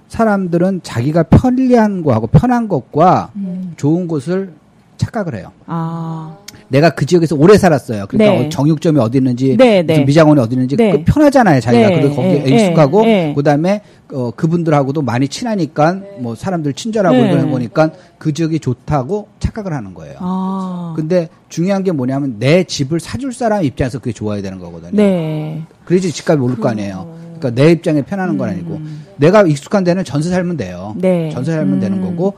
사람들은 0.08 0.82
자기가 0.84 1.24
편리한 1.24 2.04
거하고 2.04 2.28
편한 2.28 2.68
것과 2.68 3.32
음. 3.36 3.74
좋은 3.78 4.08
곳을 4.08 4.54
착각을 4.98 5.36
해요. 5.36 5.52
아. 5.68 6.38
내가 6.70 6.92
그 6.92 7.06
지역에서 7.06 7.36
오래 7.36 7.58
살았어요. 7.58 8.06
그러니까 8.08 8.40
네. 8.40 8.46
어, 8.46 8.50
정육점이 8.50 9.00
어디 9.00 9.18
있는지, 9.18 9.58
네, 9.58 9.84
네. 9.84 10.04
미장원이 10.04 10.40
어디 10.40 10.54
있는지 10.54 10.76
네. 10.78 10.92
그 10.92 11.04
편하잖아요. 11.04 11.60
자기가 11.60 11.90
네, 11.90 12.00
그리고 12.00 12.16
거기에 12.16 12.44
네, 12.44 12.50
익숙하고 12.50 13.02
네. 13.04 13.34
그다음에 13.36 13.82
어, 14.14 14.32
그분들하고도 14.32 15.02
많이 15.02 15.28
친하니까 15.28 16.00
뭐 16.20 16.36
사람들 16.36 16.74
친절하고 16.74 17.16
네. 17.16 17.32
이러는 17.32 17.52
거니까 17.52 17.92
그 18.18 18.34
지역이 18.34 18.60
좋다고 18.60 19.28
착각을 19.40 19.74
하는 19.74 19.94
거예요. 19.94 20.16
아. 20.20 20.94
근데 20.96 21.28
중요한 21.50 21.84
게 21.84 21.92
뭐냐면 21.92 22.36
내 22.40 22.64
집을 22.64 23.00
사줄 23.00 23.34
사람 23.34 23.64
입장에서 23.64 24.00
그게 24.00 24.12
좋아야 24.12 24.42
되는 24.42 24.60
거거든요. 24.60 24.92
네. 24.94 25.64
그래야지 25.86 26.12
집값이 26.12 26.42
오를 26.42 26.56
거 26.56 26.70
아니에요. 26.70 27.18
그러니까 27.40 27.62
내 27.62 27.72
입장에 27.72 28.02
편하는 28.04 28.38
건 28.38 28.50
아니고 28.50 28.80
내가 29.18 29.44
익숙한 29.44 29.84
데는 29.84 30.04
전세 30.04 30.30
살면 30.30 30.58
돼요. 30.58 30.94
음. 30.96 31.02
네. 31.02 31.30
전세 31.32 31.52
살면 31.52 31.76
음. 31.76 31.80
되는 31.80 32.02
거고 32.02 32.36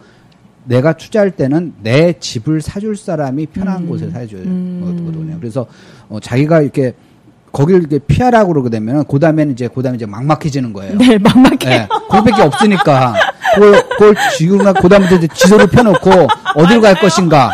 내가 0.66 0.94
투자할 0.94 1.32
때는 1.32 1.74
내 1.82 2.14
집을 2.14 2.62
사줄 2.62 2.96
사람이 2.96 3.48
편한 3.48 3.84
음. 3.84 3.88
곳에 3.88 4.10
사줘야 4.10 4.44
거거든요. 4.44 5.38
그래서 5.40 5.66
어, 6.10 6.20
자기가 6.20 6.62
이렇게 6.62 6.94
거기를 7.52 7.82
이렇게 7.82 8.00
피하라고 8.00 8.54
그러게 8.54 8.70
되면 8.70 9.04
그 9.06 9.20
다음에는 9.20 9.54
이제 9.54 9.68
그 9.74 9.82
다음에 9.82 9.98
이제 9.98 10.06
막막해지는 10.06 10.72
거예요. 10.74 10.98
네, 10.98 11.18
막막해. 11.18 11.58
예, 11.66 11.88
그것밖에 12.10 12.42
없으니까 12.42 13.14
그걸, 13.56 13.90
그걸 13.90 14.16
지금과 14.38 14.74
그다음부터 14.74 15.16
이제 15.18 15.28
지도를 15.34 15.68
펴놓고 15.68 16.10
어디로 16.56 16.82
갈 16.82 16.96
것인가. 17.00 17.52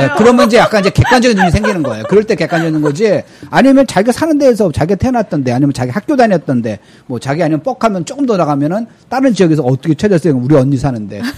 예, 0.00 0.08
그러면 0.16 0.46
이제 0.46 0.56
약간 0.58 0.80
이제 0.80 0.90
객관적인 0.90 1.36
눈이 1.36 1.50
생기는 1.50 1.82
거예요. 1.82 2.04
그럴 2.08 2.24
때 2.24 2.34
객관적인 2.34 2.80
거지. 2.82 3.22
아니면 3.50 3.86
자기가 3.86 4.12
사는 4.12 4.36
데에서 4.38 4.70
자기가 4.72 4.96
태어났던데 4.96 5.52
아니면 5.52 5.72
자기 5.72 5.90
학교 5.90 6.16
다녔던데 6.16 6.78
뭐 7.06 7.18
자기 7.18 7.42
아니면 7.42 7.62
뻑하면 7.62 8.04
조금 8.04 8.26
더 8.26 8.36
나가면은 8.36 8.86
다른 9.08 9.32
지역에서 9.32 9.62
어떻게 9.62 9.94
찾았어요? 9.94 10.36
우리 10.36 10.54
언니 10.56 10.76
사는데. 10.76 11.20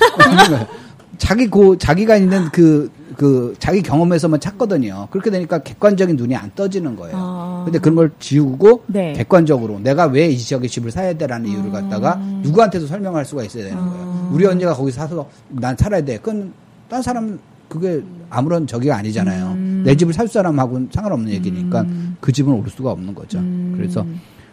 자기 1.19 1.49
고 1.49 1.77
자기가 1.77 2.17
있는 2.17 2.49
그, 2.51 2.91
그, 3.15 3.55
자기 3.59 3.83
경험에서만 3.83 4.41
찾거든요. 4.41 5.09
그렇게 5.11 5.31
되니까 5.31 5.59
객관적인 5.59 6.17
눈이 6.17 6.35
안 6.35 6.51
떠지는 6.55 6.97
거예요. 6.97 7.15
아. 7.19 7.63
근데 7.65 7.79
그런 7.79 7.95
걸 7.95 8.11
지우고 8.19 8.85
네. 8.87 9.13
객관적으로 9.13 9.81
내가 9.81 10.07
왜 10.07 10.31
이 10.31 10.39
지역에 10.39 10.67
집을 10.67 10.91
사야 10.91 11.13
돼라는 11.13 11.51
이유를 11.51 11.73
갖다가 11.73 12.15
누구한테도 12.43 12.87
설명할 12.87 13.27
수가 13.27 13.45
있어야 13.45 13.65
되는 13.65 13.77
거예요. 13.79 14.31
우리 14.33 14.47
언니가 14.47 14.73
거기 14.73 14.91
사서 14.93 15.29
난 15.49 15.77
살아야 15.77 16.03
돼. 16.03 16.17
그건 16.17 16.55
딴 16.89 17.03
사람 17.03 17.39
그게 17.71 18.03
아무런 18.29 18.67
저기가 18.67 18.97
아니잖아요. 18.97 19.55
내 19.85 19.95
집을 19.95 20.13
살 20.13 20.27
사람하고는 20.29 20.89
상관없는 20.93 21.31
얘기니까 21.33 21.87
그 22.21 22.33
집은 22.33 22.53
오를 22.53 22.69
수가 22.69 22.91
없는 22.91 23.15
거죠. 23.15 23.41
그래서 23.77 24.05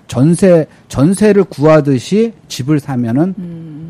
전세 0.08 0.68
전세를 0.88 1.44
구하듯이 1.46 2.32
집을 2.48 2.80
사면은 2.80 3.34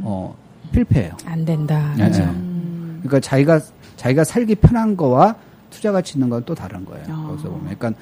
어 0.03 0.33
필패예요. 0.71 1.11
안 1.25 1.43
된다. 1.45 1.93
예, 1.99 2.03
예. 2.05 2.09
그러니까 2.09 3.19
자기가 3.19 3.59
자기가 3.97 4.23
살기 4.23 4.55
편한 4.55 4.95
거와 4.95 5.35
투자 5.69 5.91
가치 5.91 6.13
있는 6.17 6.29
건 6.29 6.41
또 6.45 6.55
다른 6.55 6.85
거예요. 6.85 7.03
아. 7.09 7.27
거기서 7.27 7.49
보면, 7.49 7.75
그러니까 7.77 8.01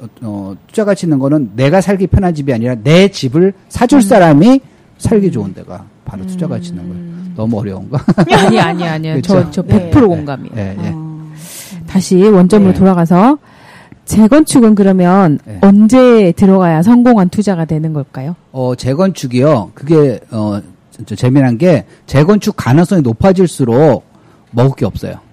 어, 0.00 0.06
어, 0.22 0.54
투자 0.68 0.84
가치 0.84 1.06
있는 1.06 1.18
거는 1.18 1.50
내가 1.56 1.80
살기 1.80 2.06
편한 2.06 2.32
집이 2.32 2.52
아니라 2.52 2.76
내 2.76 3.08
집을 3.08 3.52
사줄 3.68 4.02
사람이 4.02 4.60
살기 4.98 5.32
좋은 5.32 5.52
데가 5.52 5.84
바로 6.04 6.26
투자 6.26 6.46
가치 6.46 6.70
있는 6.70 6.88
거예요. 6.88 7.14
너무 7.36 7.58
어려운가? 7.60 8.04
아니 8.30 8.60
아니 8.60 8.86
아니요. 8.86 9.12
그렇죠. 9.14 9.50
저저 9.50 9.62
네. 9.62 9.90
100% 9.90 10.06
공감이요. 10.06 10.52
예, 10.56 10.76
예. 10.82 10.90
어. 10.94 11.32
다시 11.86 12.22
원점으로 12.22 12.72
네. 12.72 12.78
돌아가서 12.78 13.38
재건축은 14.04 14.74
그러면 14.74 15.38
네. 15.44 15.58
언제 15.62 16.32
들어가야 16.32 16.82
성공한 16.82 17.28
투자가 17.28 17.64
되는 17.64 17.92
걸까요? 17.92 18.36
어, 18.52 18.74
재건축이요. 18.76 19.70
그게 19.74 20.20
어, 20.30 20.60
저, 21.06 21.14
재미난 21.14 21.58
게 21.58 21.86
재건축 22.06 22.56
가능성이 22.56 23.02
높아질수록 23.02 24.04
먹을 24.50 24.76
게 24.76 24.84
없어요. 24.84 25.23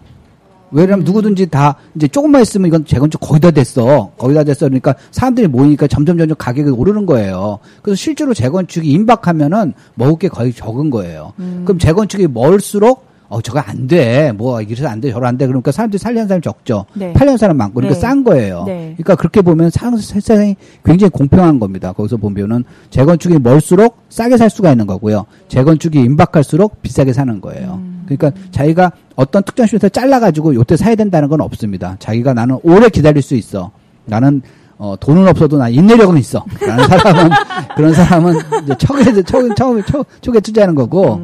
왜냐면 0.72 1.04
누구든지 1.06 1.48
다 1.48 1.76
이제 1.96 2.08
조금만 2.08 2.42
있으면 2.42 2.68
이건 2.68 2.86
재건축 2.86 3.20
거의 3.22 3.40
다 3.40 3.52
됐어. 3.52 4.12
거의 4.18 4.36
다 4.36 4.44
됐어. 4.44 4.68
그러니까 4.68 4.96
사람들이 5.12 5.48
모이니까 5.48 5.88
점점 5.88 6.18
점점 6.18 6.36
가격이 6.38 6.70
오르는 6.70 7.06
거예요. 7.06 7.60
그래서 7.82 7.96
실제로 7.98 8.34
재건축이 8.34 8.90
임박하면은 8.90 9.74
먹을 9.96 10.18
게 10.18 10.28
거의 10.30 10.54
적은 10.54 10.90
거예요. 10.90 11.34
그럼 11.66 11.78
재건축이 11.78 12.28
멀수록 12.28 13.11
어, 13.32 13.42
저거 13.42 13.60
안 13.60 13.88
돼. 13.88 14.34
뭐, 14.34 14.62
이래서 14.62 14.90
안 14.90 15.00
돼, 15.00 15.10
저러 15.10 15.26
안 15.26 15.38
돼. 15.38 15.48
그러니까 15.48 15.72
사람들이 15.72 15.98
살려는 15.98 16.28
사람이 16.28 16.42
적죠. 16.42 16.86
네. 16.94 17.14
팔려는 17.14 17.38
사람 17.38 17.56
많고. 17.56 17.76
그러니까 17.76 17.96
네. 17.96 18.02
싼 18.02 18.26
거예요. 18.26 18.66
네. 18.68 18.94
그러니까 18.98 19.16
그렇게 19.16 19.42
보면 19.42 19.70
상- 19.70 19.96
세상이 19.96 20.58
굉장히 20.84 21.10
공평한 21.12 21.58
겁니다. 21.58 21.94
거기서 21.94 22.18
보면은 22.18 22.66
재건축이 22.90 23.40
멀수록 23.40 24.00
싸게 24.10 24.36
살 24.36 24.50
수가 24.50 24.72
있는 24.72 24.86
거고요. 24.86 25.26
재건축이 25.48 25.98
임박할수록 26.02 26.82
비싸게 26.82 27.14
사는 27.14 27.40
거예요. 27.40 27.82
그러니까 28.06 28.32
자기가 28.52 28.92
어떤 29.16 29.44
특정 29.44 29.66
시에서 29.66 29.88
잘라가지고 29.88 30.54
요때 30.56 30.76
사야 30.76 30.96
된다는 30.96 31.30
건 31.30 31.40
없습니다. 31.40 31.96
자기가 32.00 32.34
나는 32.34 32.58
오래 32.64 32.90
기다릴 32.90 33.22
수 33.22 33.36
있어. 33.36 33.72
나는 34.06 34.42
어, 34.78 34.96
돈은 35.00 35.28
없어도 35.28 35.58
나 35.58 35.70
인내력은 35.70 36.18
있어. 36.18 36.44
라는 36.60 36.88
사람은, 36.88 37.30
그런 37.78 37.94
사람은 37.94 38.36
이제 38.64 38.76
척에, 38.80 39.22
척, 39.24 39.56
처음에, 39.56 39.82
척, 39.88 40.08
척에 40.22 40.40
투자하는 40.40 40.74
거고, 40.74 41.22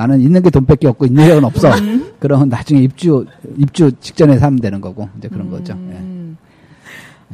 나는 0.00 0.18
있는 0.22 0.40
게 0.42 0.48
돈밖에 0.48 0.88
없고 0.88 1.04
인내력은 1.04 1.44
없어. 1.44 1.70
그러면 2.18 2.48
나중에 2.48 2.80
입주, 2.80 3.26
입주 3.58 3.92
직전에 4.00 4.38
사면 4.38 4.58
되는 4.58 4.80
거고, 4.80 5.10
이제 5.18 5.28
그런 5.28 5.50
거죠. 5.50 5.74
예. 5.74 5.96
음. 5.98 6.38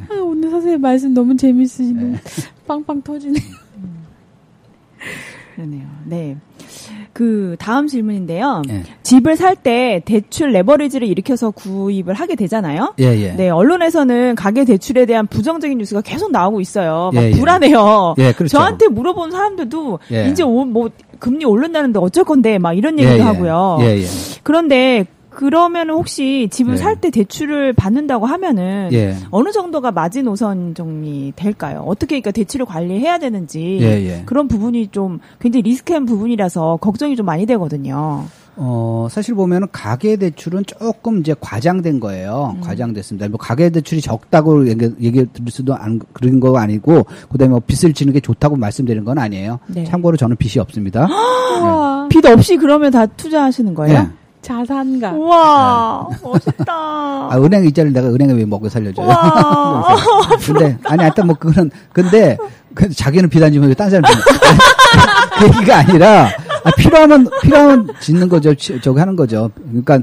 아, 0.09 0.15
오늘 0.15 0.49
선생님 0.51 0.81
말씀 0.81 1.13
너무 1.13 1.37
재밌으시네. 1.37 2.17
빵빵 2.67 3.03
터지네. 3.03 3.39
그러네요. 5.55 5.87
네. 6.05 6.35
그 7.13 7.55
다음 7.57 7.87
질문인데요. 7.87 8.61
예. 8.69 8.83
집을 9.01 9.37
살 9.37 9.55
때 9.55 10.03
대출 10.05 10.51
레버리지를 10.51 11.07
일으켜서 11.07 11.49
구입을 11.49 12.13
하게 12.13 12.35
되잖아요. 12.35 12.93
예, 12.99 13.05
예. 13.05 13.31
네, 13.31 13.49
언론에서는 13.49 14.35
가계 14.35 14.65
대출에 14.65 15.07
대한 15.07 15.25
부정적인 15.25 15.79
뉴스가 15.79 16.01
계속 16.01 16.31
나오고 16.31 16.61
있어요. 16.61 17.09
막 17.13 17.23
예, 17.23 17.27
예. 17.29 17.31
불안해요. 17.31 18.13
예, 18.19 18.33
그렇죠. 18.33 18.55
저한테 18.57 18.87
물어본 18.89 19.31
사람들도 19.31 19.99
예. 20.11 20.27
이제 20.29 20.43
오- 20.43 20.65
뭐 20.65 20.89
금리 21.19 21.45
오른다는데 21.45 21.99
어쩔 21.99 22.23
건데 22.23 22.57
막 22.57 22.73
이런 22.73 22.99
얘기도 22.99 23.15
예, 23.15 23.19
예. 23.19 23.21
하고요. 23.21 23.77
예, 23.81 23.97
예. 23.97 24.05
그런데 24.43 25.05
그러면은 25.29 25.93
혹시 25.93 26.47
집을 26.49 26.73
예. 26.73 26.77
살때 26.77 27.11
대출을 27.11 27.73
받는다고 27.73 28.25
하면은 28.25 28.89
예. 28.91 29.15
어느 29.29 29.51
정도가 29.51 29.91
마지노선 29.91 30.73
정리 30.73 31.31
될까요? 31.35 31.83
어떻게 31.85 32.15
그러니까 32.19 32.31
대출을 32.31 32.65
관리해야 32.65 33.19
되는지. 33.19 34.23
그런 34.25 34.47
부분이 34.47 34.87
좀 34.87 35.19
굉장히 35.39 35.61
리스크한 35.61 36.05
부분이라서 36.05 36.79
걱정이 36.81 37.15
좀 37.15 37.27
많이 37.27 37.45
되거든요. 37.45 38.25
어, 38.59 39.07
사실 39.11 39.35
보면은 39.35 39.67
가계 39.71 40.15
대출은 40.15 40.65
조금 40.65 41.19
이제 41.19 41.35
과장된 41.39 41.99
거예요. 41.99 42.55
음. 42.57 42.61
과장됐습니다. 42.61 43.27
뭐 43.29 43.37
가계 43.37 43.69
대출이 43.69 44.01
적다고 44.01 44.67
얘기, 44.67 44.91
얘기 44.99 45.25
드릴 45.31 45.51
수도 45.51 45.75
안, 45.75 45.99
그런 46.11 46.39
거 46.39 46.57
아니고, 46.57 47.05
그 47.29 47.37
다음에 47.37 47.51
뭐 47.51 47.61
빚을 47.65 47.93
지는 47.93 48.13
게 48.13 48.19
좋다고 48.19 48.55
말씀드리는 48.55 49.05
건 49.05 49.19
아니에요. 49.19 49.59
네. 49.67 49.83
참고로 49.85 50.17
저는 50.17 50.35
빚이 50.37 50.59
없습니다. 50.59 51.07
우와, 51.07 52.07
빚 52.09 52.25
없이 52.25 52.57
그러면 52.57 52.91
다 52.91 53.05
투자하시는 53.05 53.73
거예요? 53.75 53.95
예. 53.95 54.07
자산가. 54.41 55.11
우와 55.11 56.07
멋있다. 56.23 56.65
아, 57.29 57.31
은행 57.35 57.65
이자를 57.65 57.91
내가 57.93 58.07
은행에 58.07 58.33
왜 58.33 58.45
먹여 58.45 58.69
살려줘요? 58.69 59.05
와. 59.05 59.95
근데, 60.45 60.77
아니, 60.85 61.01
하여튼 61.01 61.27
뭐, 61.27 61.35
그거는, 61.35 61.69
근데, 61.93 62.37
그 62.73 62.89
자기는 62.89 63.29
비단 63.29 63.51
지면 63.51 63.73
딴 63.75 63.89
사람 63.89 64.03
그 65.39 65.45
얘기가 65.47 65.77
아니라, 65.79 66.29
아, 66.67 66.71
필요하면 66.77 67.29
필요하면 67.41 67.87
짓는 68.01 68.29
거죠. 68.29 68.53
치- 68.55 68.79
저기 68.81 68.99
하는 68.99 69.15
거죠. 69.15 69.49
그러니까 69.69 69.99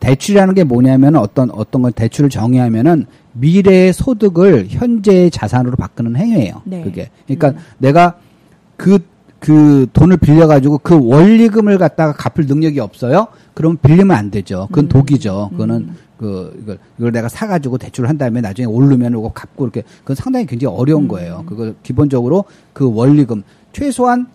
대출이라는 0.00 0.54
게 0.54 0.64
뭐냐면 0.64 1.16
어떤 1.16 1.50
어떤 1.50 1.82
걸 1.82 1.92
대출을 1.92 2.28
정의하면은 2.30 3.06
미래의 3.32 3.92
소득을 3.92 4.66
현재의 4.68 5.30
자산으로 5.30 5.76
바꾸는 5.76 6.16
행위예요. 6.16 6.62
네. 6.64 6.82
그게. 6.82 7.10
그러니까 7.26 7.54
내가 7.78 8.16
그, 8.76 8.98
그 9.38 9.86
돈을 9.92 10.18
빌려가지고 10.18 10.78
그 10.78 10.98
원리금을 11.02 11.78
갖다가 11.78 12.12
갚을 12.12 12.46
능력이 12.46 12.80
없어요? 12.80 13.28
그럼 13.54 13.76
빌리면 13.80 14.10
안 14.16 14.30
되죠. 14.30 14.66
그건 14.70 14.88
독이죠. 14.88 15.48
그거는 15.52 15.90
그, 16.18 16.58
이걸, 16.62 16.78
이걸 16.98 17.12
내가 17.12 17.28
사가지고 17.28 17.78
대출을 17.78 18.08
한 18.08 18.18
다음에 18.18 18.40
나중에 18.40 18.66
오르면 18.66 19.12
이거 19.12 19.32
갚고 19.32 19.64
이렇게 19.64 19.82
그건 20.00 20.16
상당히 20.16 20.46
굉장히 20.46 20.76
어려운 20.76 21.08
거예요. 21.08 21.44
그거 21.46 21.72
기본적으로 21.82 22.44
그 22.72 22.92
원리금 22.92 23.42
최소한 23.72 24.26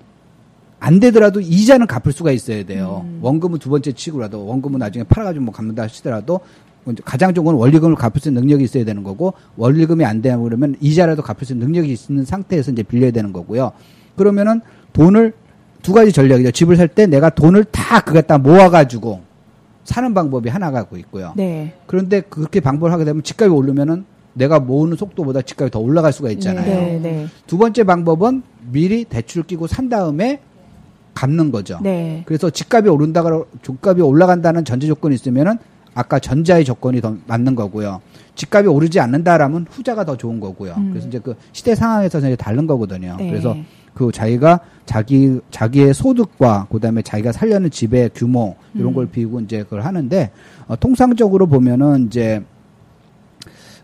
안 0.79 0.99
되더라도 0.99 1.41
이자는 1.41 1.87
갚을 1.87 2.13
수가 2.13 2.31
있어야 2.31 2.63
돼요. 2.63 3.05
원금은 3.21 3.59
두 3.59 3.69
번째 3.69 3.91
치고라도 3.91 4.45
원금은 4.45 4.79
나중에 4.79 5.03
팔아가지고 5.03 5.45
뭐 5.45 5.53
갚는다 5.53 5.83
하시더라도 5.83 6.39
가장 7.03 7.33
좋은 7.33 7.45
건 7.45 7.55
원리금을 7.55 7.95
갚을 7.95 8.13
수 8.19 8.29
있는 8.29 8.41
능력이 8.43 8.63
있어야 8.63 8.85
되는 8.85 9.03
거고 9.03 9.33
원리금이 9.57 10.05
안 10.05 10.21
되면 10.21 10.41
그러면 10.43 10.75
이자라도 10.79 11.21
갚을 11.21 11.45
수 11.45 11.53
있는 11.53 11.67
능력이 11.67 11.95
있는 12.09 12.25
상태에서 12.25 12.71
이제 12.71 12.83
빌려야 12.83 13.11
되는 13.11 13.33
거고요. 13.33 13.73
그러면은 14.15 14.61
돈을 14.93 15.33
두 15.81 15.93
가지 15.93 16.11
전략이죠. 16.11 16.51
집을 16.51 16.77
살 16.77 16.87
때 16.87 17.05
내가 17.05 17.29
돈을 17.29 17.65
다 17.65 17.99
그거 18.01 18.21
다 18.21 18.37
모아가지고 18.37 19.21
사는 19.83 20.13
방법이 20.13 20.49
하나가 20.49 20.85
있고요. 20.97 21.33
네. 21.35 21.73
그런데 21.87 22.21
그렇게 22.21 22.59
방법을 22.59 22.91
하게 22.93 23.05
되면 23.05 23.21
집값이 23.23 23.51
오르면은 23.51 24.05
내가 24.33 24.59
모으는 24.59 24.95
속도보다 24.97 25.41
집값이 25.41 25.71
더 25.71 25.79
올라갈 25.79 26.13
수가 26.13 26.31
있잖아요. 26.31 26.65
네. 26.65 26.99
네. 27.01 27.27
두 27.47 27.57
번째 27.57 27.83
방법은 27.83 28.43
미리 28.71 29.03
대출 29.03 29.43
끼고 29.43 29.67
산 29.67 29.89
다음에 29.89 30.39
갚는 31.19 31.51
거죠. 31.51 31.79
네. 31.81 32.23
그래서 32.25 32.49
집값이 32.49 32.87
오른다가 32.87 33.43
집값이 33.61 34.01
올라간다는 34.01 34.63
전제 34.63 34.87
조건이 34.87 35.15
있으면은 35.15 35.57
아까 35.93 36.17
전자의 36.17 36.63
조건이 36.63 37.01
더 37.01 37.17
맞는 37.27 37.55
거고요. 37.55 37.99
집값이 38.35 38.69
오르지 38.69 39.01
않는다라면 39.01 39.65
후자가 39.69 40.05
더 40.05 40.15
좋은 40.15 40.39
거고요. 40.39 40.75
그래서 40.91 41.09
이제 41.09 41.19
그 41.19 41.35
시대 41.51 41.75
상황에서 41.75 42.19
이제 42.19 42.37
다른 42.37 42.67
거거든요. 42.67 43.17
네. 43.19 43.29
그래서 43.29 43.57
그 43.93 44.13
자기가 44.13 44.61
자기 44.85 45.41
자기의 45.51 45.93
소득과 45.93 46.67
그다음에 46.71 47.01
자기가 47.01 47.33
살려는 47.33 47.69
집의 47.69 48.11
규모 48.15 48.55
이런 48.73 48.93
걸 48.93 49.07
비우고 49.07 49.41
이제 49.41 49.63
그걸 49.63 49.81
하는데 49.81 50.31
어, 50.67 50.75
통상적으로 50.77 51.47
보면은 51.47 52.05
이제 52.07 52.41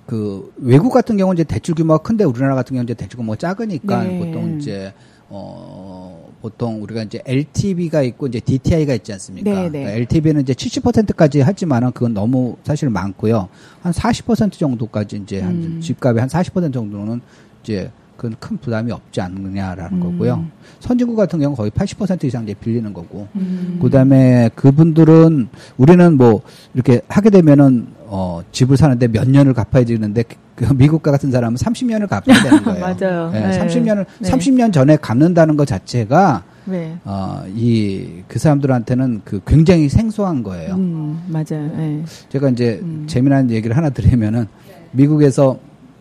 그 0.05 0.53
외국 0.57 0.91
같은 0.91 1.17
경우는 1.17 1.35
이제 1.35 1.43
대출 1.43 1.75
규모가 1.75 2.01
큰데 2.01 2.23
우리나라 2.23 2.55
같은 2.55 2.75
경우는 2.75 2.85
이제 2.85 2.93
대출 2.93 3.17
규모가 3.17 3.35
작으니까 3.35 4.03
네. 4.03 4.19
보통 4.19 4.57
이제 4.57 4.93
어 5.29 6.31
보통 6.41 6.83
우리가 6.83 7.03
이제 7.03 7.21
LTV가 7.25 8.03
있고 8.03 8.27
이제 8.27 8.39
DTI가 8.39 8.93
있지 8.93 9.11
않습니까? 9.13 9.49
네, 9.49 9.63
네. 9.63 9.69
그러니까 9.69 9.91
LTV는 9.91 10.41
이제 10.41 10.53
70%까지 10.53 11.41
하지만은 11.41 11.91
그건 11.91 12.13
너무 12.13 12.57
사실 12.63 12.89
많고요. 12.89 13.49
한 13.81 13.91
40% 13.91 14.51
정도까지 14.53 15.17
이제 15.17 15.41
한 15.41 15.51
음. 15.55 15.81
집값의 15.81 16.19
한 16.19 16.29
40% 16.29 16.71
정도는 16.71 17.21
이제 17.63 17.91
그건 18.15 18.35
큰 18.39 18.57
부담이 18.57 18.91
없지 18.91 19.21
않느냐라는 19.21 19.97
음. 19.97 19.99
거고요. 19.99 20.45
선진국 20.79 21.15
같은 21.15 21.39
경우 21.39 21.51
는 21.51 21.55
거의 21.57 21.71
80% 21.71 22.23
이상 22.25 22.43
이제 22.43 22.53
빌리는 22.53 22.91
거고. 22.93 23.27
음. 23.35 23.79
그 23.81 23.89
다음에 23.89 24.49
그분들은 24.55 25.47
우리는 25.77 26.17
뭐 26.17 26.41
이렇게 26.73 27.01
하게 27.07 27.29
되면은 27.29 27.87
어 28.07 28.41
집을 28.51 28.77
사는데 28.77 29.07
몇 29.07 29.27
년을 29.29 29.53
갚아야 29.53 29.83
되는데 29.83 30.23
그 30.55 30.71
미국 30.73 31.01
같은 31.01 31.31
사람은 31.31 31.57
30년을 31.57 32.07
갚아야 32.07 32.41
되는 32.43 32.63
거예요. 32.63 32.79
맞아요. 32.79 33.31
네, 33.31 33.47
네. 33.47 33.59
30년을 33.59 34.05
네. 34.19 34.29
30년 34.31 34.71
전에 34.71 34.95
갚는다는 34.97 35.57
것 35.57 35.65
자체가 35.67 36.43
네. 36.65 36.97
어 37.05 37.43
이 37.55 38.23
그 38.27 38.39
사람들한테는 38.39 39.21
그 39.25 39.39
굉장히 39.45 39.87
생소한 39.89 40.41
거예요. 40.43 40.75
음, 40.75 41.21
맞아요. 41.27 41.71
네. 41.77 42.03
제가 42.29 42.49
이제 42.49 42.79
음. 42.81 43.03
재미난 43.07 43.49
얘기를 43.51 43.75
하나 43.77 43.89
드리면은 43.89 44.47
미국에서 44.91 45.57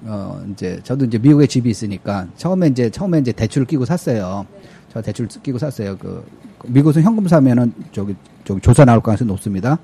어 0.06 0.42
이제 0.52 0.78
저도 0.82 1.06
이제 1.06 1.18
미국에 1.18 1.46
집이 1.46 1.70
있으니까 1.70 2.26
처음에 2.36 2.68
이제 2.68 2.90
처음에 2.90 3.18
이제 3.18 3.32
대출을 3.32 3.66
끼고 3.66 3.84
샀어요. 3.84 4.46
저 4.92 5.00
대출 5.00 5.26
끼고 5.28 5.58
샀어요. 5.58 5.96
그 5.98 6.24
미국에서 6.66 7.00
현금 7.00 7.26
사면은 7.26 7.72
저기 7.92 8.14
저기 8.44 8.60
조사 8.60 8.84
나올 8.84 9.00
가능성이 9.00 9.28
높습니다. 9.28 9.78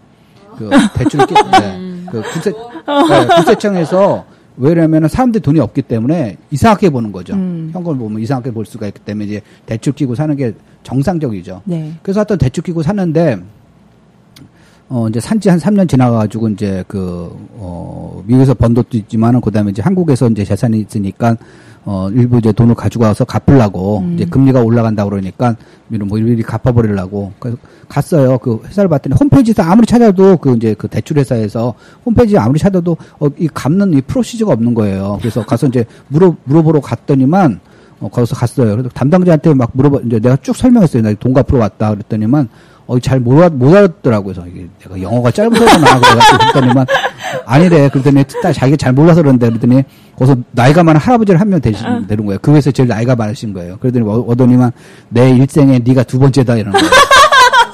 그 0.56 0.70
대출을 0.94 1.26
끼 1.26 1.34
네. 1.34 2.04
그 2.10 2.22
국세 2.32 2.50
네, 2.50 3.26
국세청에서 3.36 4.24
왜냐면은 4.56 5.08
사람들이 5.08 5.42
돈이 5.42 5.58
없기 5.58 5.82
때문에 5.82 6.36
이상하게 6.50 6.90
보는 6.90 7.12
거죠. 7.12 7.34
음. 7.34 7.70
현금을 7.72 7.96
보면 7.96 8.20
이상하게 8.20 8.50
볼 8.50 8.66
수가 8.66 8.86
있기 8.88 9.00
때문에 9.00 9.24
이제 9.24 9.40
대출 9.64 9.94
끼고 9.94 10.14
사는 10.14 10.36
게 10.36 10.54
정상적이죠. 10.82 11.62
네. 11.64 11.94
그래서 12.02 12.20
하여튼 12.20 12.36
대출 12.36 12.62
끼고 12.62 12.82
샀는데, 12.82 13.38
어, 14.92 15.06
이제 15.08 15.20
산지 15.20 15.48
한 15.48 15.56
3년 15.58 15.88
지나가가지고 15.88 16.48
이제 16.48 16.82
그, 16.88 17.30
어, 17.54 18.22
미국에서 18.26 18.54
번 18.54 18.74
돈도 18.74 18.98
있지만은 18.98 19.40
그 19.40 19.48
다음에 19.52 19.70
이제 19.70 19.80
한국에서 19.82 20.28
이제 20.30 20.44
재산이 20.44 20.80
있으니까, 20.80 21.36
어, 21.84 22.08
일부 22.12 22.38
이제 22.38 22.50
돈을 22.50 22.74
가지고 22.74 23.04
와서 23.04 23.24
갚으려고, 23.24 24.02
이제 24.16 24.24
금리가 24.24 24.60
올라간다 24.62 25.04
그러니까, 25.04 25.54
미리 25.86 26.04
뭐 26.04 26.18
일일이 26.18 26.42
갚아버리려고. 26.42 27.32
그래서 27.38 27.56
갔어요. 27.88 28.36
그 28.38 28.60
회사를 28.66 28.88
봤더니 28.90 29.14
홈페이지에서 29.18 29.62
아무리 29.62 29.86
찾아도 29.86 30.36
그 30.36 30.56
이제 30.56 30.74
그 30.76 30.88
대출회사에서 30.88 31.72
홈페이지 32.04 32.36
아무리 32.36 32.58
찾아도 32.58 32.96
어, 33.20 33.28
이 33.38 33.46
갚는 33.46 33.94
이 33.94 34.00
프로시저가 34.00 34.52
없는 34.54 34.74
거예요. 34.74 35.18
그래서 35.20 35.46
가서 35.46 35.68
이제 35.68 35.84
물어, 36.08 36.34
물어보러 36.44 36.80
갔더니만, 36.80 37.60
어, 38.00 38.08
거기서 38.08 38.34
갔어요. 38.34 38.72
그래서 38.72 38.88
담당자한테 38.88 39.54
막 39.54 39.70
물어봐, 39.72 40.00
이제 40.06 40.18
내가 40.18 40.36
쭉 40.42 40.56
설명했어요. 40.56 41.02
나 41.04 41.14
돈 41.14 41.32
갚으러 41.32 41.60
왔다. 41.60 41.90
그랬더니만, 41.90 42.48
어, 42.90 42.98
잘 42.98 43.20
못, 43.20 43.40
알았더라고요. 43.40 44.34
그래서 44.34 44.48
이게 44.48 44.66
내가 44.82 45.00
영어가 45.00 45.30
짧아서. 45.30 45.64
그래가지고 45.64 46.38
그랬더니만, 46.38 46.86
아니래. 47.46 47.88
그랬더니 47.88 48.24
딱 48.42 48.52
자기가 48.52 48.76
잘 48.76 48.92
몰라서 48.92 49.22
그런데 49.22 49.48
그랬더니, 49.48 49.84
거기서 50.16 50.36
나이가 50.50 50.82
많은 50.82 51.00
할아버지를 51.00 51.40
한명 51.40 51.60
대신 51.60 51.86
되는 52.08 52.26
거예요. 52.26 52.40
그 52.42 52.52
회사에 52.52 52.72
제일 52.72 52.88
나이가 52.88 53.14
많으신 53.14 53.52
거예요. 53.52 53.76
그랬더니 53.78 54.04
어- 54.08 54.24
오더니만, 54.26 54.72
내 55.08 55.30
일생에 55.30 55.78
네가 55.84 56.02
두 56.02 56.18
번째다. 56.18 56.56
이러는 56.56 56.72
거예요. 56.72 56.90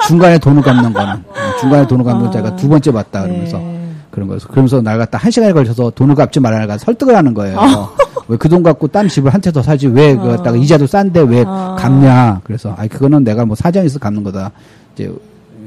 중간에 0.07 0.37
돈을 0.39 0.61
갚는 0.61 0.93
거는. 0.93 1.13
어, 1.15 1.57
중간에 1.61 1.87
돈을 1.87 2.05
갚는 2.05 2.21
건 2.25 2.33
자기가 2.33 2.57
두 2.57 2.69
번째 2.69 2.93
봤다. 2.93 3.23
그러면서. 3.23 3.57
네. 3.57 3.89
그런 4.11 4.29
거예요. 4.29 4.39
그러면서 4.51 4.83
날 4.83 4.99
갖다 4.99 5.17
한 5.17 5.31
시간에 5.31 5.53
걸쳐서 5.55 5.91
돈을 5.95 6.15
갚지 6.15 6.41
말아라 6.41 6.77
설득을 6.77 7.17
하는 7.17 7.33
거예요. 7.33 7.59
어. 7.59 7.91
왜 8.29 8.37
그 8.37 8.49
돈 8.49 8.63
갖고 8.63 8.89
딴 8.89 9.09
집을 9.09 9.33
한 9.33 9.41
채 9.41 9.51
더 9.53 9.63
사지 9.63 9.87
왜 9.87 10.15
그거 10.17 10.29
갖다가 10.37 10.57
이자도 10.57 10.87
싼데 10.87 11.21
왜 11.21 11.43
어. 11.47 11.77
갚냐. 11.79 12.41
그래서 12.45 12.75
아이 12.77 12.89
그거는 12.89 13.23
내가 13.25 13.45
뭐 13.45 13.55
사정이 13.57 13.87
있어 13.87 13.99
갚는 13.99 14.23
거다. 14.25 14.51
이제 14.95 15.11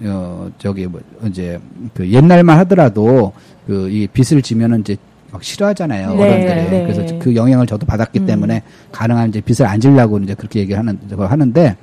어 0.05 0.49
저기 0.57 0.85
뭐 0.87 0.99
이제 1.27 1.59
그 1.93 2.09
옛날만 2.09 2.57
하더라도 2.59 3.33
그 3.67 3.87
이 3.89 4.07
빚을 4.11 4.41
지면은 4.41 4.81
이제 4.81 4.97
막 5.31 5.43
싫어하잖아요. 5.43 6.15
네, 6.15 6.21
어른들이. 6.23 6.69
네. 6.71 6.83
그래서 6.91 7.19
그 7.19 7.35
영향을 7.35 7.67
저도 7.67 7.85
받았기 7.85 8.25
때문에 8.25 8.63
가능한 8.91 9.29
이제 9.29 9.41
빚을 9.41 9.67
안 9.69 9.79
지려고 9.79 10.17
이제 10.19 10.33
그렇게 10.33 10.59
얘기하는 10.61 10.97
걸 11.15 11.27
하는데 11.27 11.77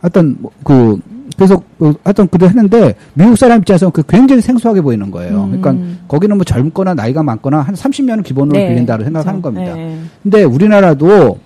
하여튼 0.00 0.36
뭐그 0.38 1.00
그래서 1.36 1.62
그 1.78 1.94
하여튼 2.04 2.28
그래 2.28 2.46
했는데 2.46 2.94
미국 3.14 3.36
사람 3.36 3.60
입장에서는 3.60 3.92
그 3.92 4.02
굉장히 4.06 4.40
생소하게 4.40 4.80
보이는 4.80 5.10
거예요. 5.10 5.44
음. 5.44 5.60
그러니까 5.60 5.96
거기는 6.08 6.36
뭐 6.36 6.44
젊거나 6.44 6.94
나이가 6.94 7.22
많거나 7.22 7.60
한 7.60 7.74
30년은 7.74 8.24
기본으로 8.24 8.58
네. 8.58 8.68
빌린다고 8.68 9.04
생각하는 9.04 9.42
그렇죠. 9.42 9.54
겁니다. 9.54 9.74
네. 9.74 10.00
근데 10.22 10.44
우리나라도 10.44 11.38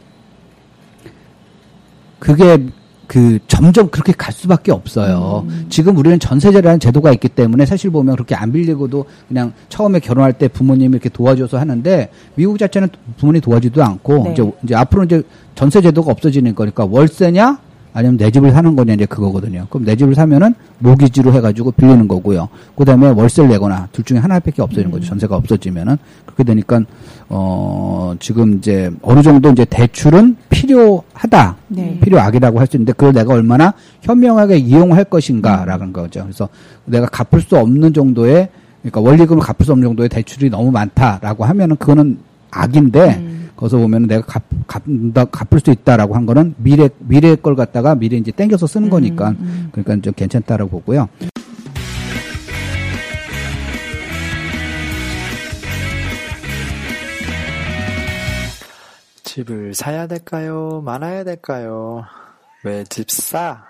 그게 2.19 2.67
그 3.07 3.39
점점 3.49 3.89
그렇게 3.89 4.13
갈 4.13 4.33
수밖에 4.35 4.71
없어요. 4.71 5.47
음. 5.49 5.67
지금 5.71 5.97
우리는 5.97 6.19
전세제라는 6.21 6.79
제도가 6.79 7.11
있기 7.13 7.31
때문에 7.31 7.65
사실 7.65 7.91
보면 7.91 8.15
그렇게 8.15 8.35
안 8.35 8.53
빌리고도 8.53 9.07
그냥 9.29 9.53
처음에 9.71 9.99
결혼할 9.99 10.35
때 10.35 10.47
부모님이 10.47 10.97
이렇게 10.97 11.09
도와줘서 11.09 11.59
하는데 11.59 12.11
미국 12.35 12.59
자체는 12.59 12.89
부모님이 13.17 13.41
도와주지도 13.41 13.83
않고 13.83 14.25
네. 14.25 14.33
이제 14.33 14.53
이제 14.63 14.75
앞으로 14.75 15.05
이제 15.05 15.23
전세 15.55 15.81
제도가 15.81 16.13
없어지는 16.13 16.55
거니까 16.55 16.85
월세냐 16.85 17.59
아니면 17.93 18.17
내 18.17 18.31
집을 18.31 18.53
사는 18.53 18.77
거냐 18.77 18.95
이제 18.95 19.07
그거거든요. 19.07 19.67
그럼 19.71 19.85
내 19.85 19.97
집을 19.97 20.15
사면은 20.15 20.55
모기지로 20.79 21.33
해가지고 21.33 21.73
빌리는 21.73 22.07
거고요. 22.07 22.49
그다음에 22.77 23.09
월세를 23.09 23.51
내거나 23.51 23.89
둘 23.93 24.05
중에 24.05 24.19
하나밖에 24.19 24.63
없어지는 24.63 24.91
음. 24.91 24.93
거죠. 24.93 25.07
전세가 25.09 25.35
없어지면은 25.37 25.97
그렇게 26.25 26.45
되니까 26.45 26.81
어 27.29 28.15
지금 28.21 28.59
이제 28.59 28.91
어느 29.03 29.21
정도 29.23 29.51
이제 29.51 29.65
대출은 29.65 30.37
필요하다, 30.49 31.57
네. 31.69 31.99
필요악이라고 32.01 32.61
할 32.61 32.69
수 32.69 32.77
있는데 32.77 32.93
그걸 32.93 33.13
내가 33.15 33.33
얼마나 33.35 33.73
현명하게 34.03 34.59
이용할 34.59 35.05
것인가라는 35.05 35.93
거죠. 35.93 36.23
그래서 36.23 36.49
내가 36.85 37.07
갚을 37.07 37.43
수 37.43 37.57
없는 37.57 37.93
정도의 37.95 38.49
그러니까 38.83 39.01
원리금을 39.01 39.43
갚을 39.43 39.65
수 39.65 39.73
없는 39.73 39.89
정도의 39.89 40.09
대출이 40.09 40.51
너무 40.51 40.71
많다라고 40.71 41.45
하면은 41.45 41.77
그거는 41.77 42.19
악인데 42.51 43.17
음. 43.17 43.48
거기서 43.59 43.79
보면 43.79 44.07
내가 44.07 44.25
갚, 44.25 44.45
갚다, 44.69 45.25
갚을 45.25 45.61
수 45.61 45.73
있다라고 45.73 46.15
한 46.15 46.27
거는 46.27 46.55
미래, 46.59 46.89
미래 47.01 47.35
걸 47.35 47.57
갖다가 47.57 47.97
미래 47.97 48.17
이제 48.17 48.31
땡겨서 48.31 48.69
쓰는 48.69 48.89
거니까. 48.89 49.35
그러니까 49.73 50.01
좀 50.01 50.13
괜찮다라고 50.15 50.71
보고요. 50.71 51.09
집을 59.25 59.75
사야 59.75 60.07
될까요? 60.07 60.81
말아야 60.85 61.25
될까요? 61.25 62.05
왜집 62.65 63.11
싸? 63.11 63.65